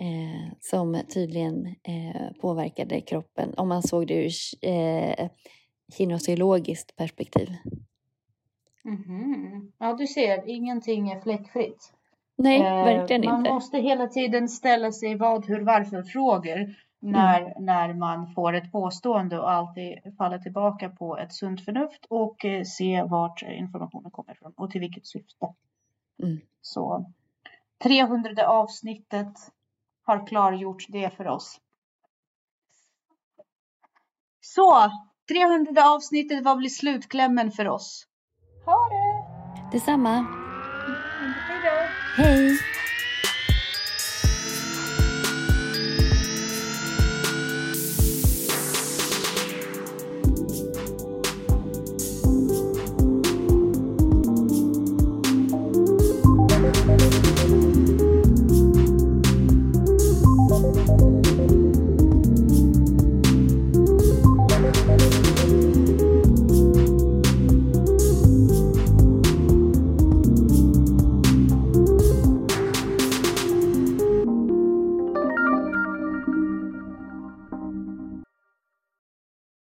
eh, 0.00 0.52
som 0.60 1.00
tydligen 1.14 1.66
eh, 1.66 2.32
påverkade 2.40 3.00
kroppen 3.00 3.54
om 3.56 3.68
man 3.68 3.82
såg 3.82 4.06
det 4.06 4.14
ur 4.14 4.32
eh, 4.62 5.28
perspektiv. 6.96 7.48
Mhm. 8.88 9.72
Ja, 9.78 9.94
du 9.94 10.06
ser, 10.06 10.48
ingenting 10.48 11.10
är 11.10 11.20
fläckfritt. 11.20 11.92
Nej, 12.36 12.60
Eh, 12.60 12.84
verkligen 12.84 13.24
man 13.24 13.38
inte. 13.38 13.50
måste 13.52 13.78
hela 13.78 14.06
tiden 14.06 14.48
ställa 14.48 14.92
sig 14.92 15.16
vad, 15.16 15.46
hur, 15.46 15.60
varför 15.60 16.02
frågor 16.02 16.74
när, 17.00 17.60
när 17.60 17.94
man 17.94 18.34
får 18.34 18.52
ett 18.52 18.72
påstående 18.72 19.38
och 19.38 19.50
alltid 19.50 19.98
falla 20.18 20.38
tillbaka 20.38 20.88
på 20.88 21.18
ett 21.18 21.32
sunt 21.32 21.64
förnuft 21.64 22.06
och 22.10 22.44
eh, 22.44 22.62
se 22.64 23.02
vart 23.02 23.42
informationen 23.42 24.10
kommer 24.10 24.32
ifrån 24.32 24.52
och 24.56 24.70
till 24.70 24.80
vilket 24.80 25.06
syfte. 25.06 25.54
Mm. 26.22 26.40
Så 26.60 27.12
300 27.82 28.48
avsnittet 28.48 29.34
har 30.04 30.26
klargjort 30.26 30.84
det 30.88 31.10
för 31.16 31.26
oss. 31.28 31.60
Så 34.40 34.90
300 35.32 35.82
avsnittet, 35.90 36.44
vad 36.44 36.58
blir 36.58 36.68
slutklämmen 36.68 37.50
för 37.50 37.68
oss? 37.68 38.07
Ha 38.68 38.88
det! 38.90 39.24
Detsamma. 39.72 40.26
Hej 41.48 41.60
då! 41.64 42.22
Hej! 42.22 42.58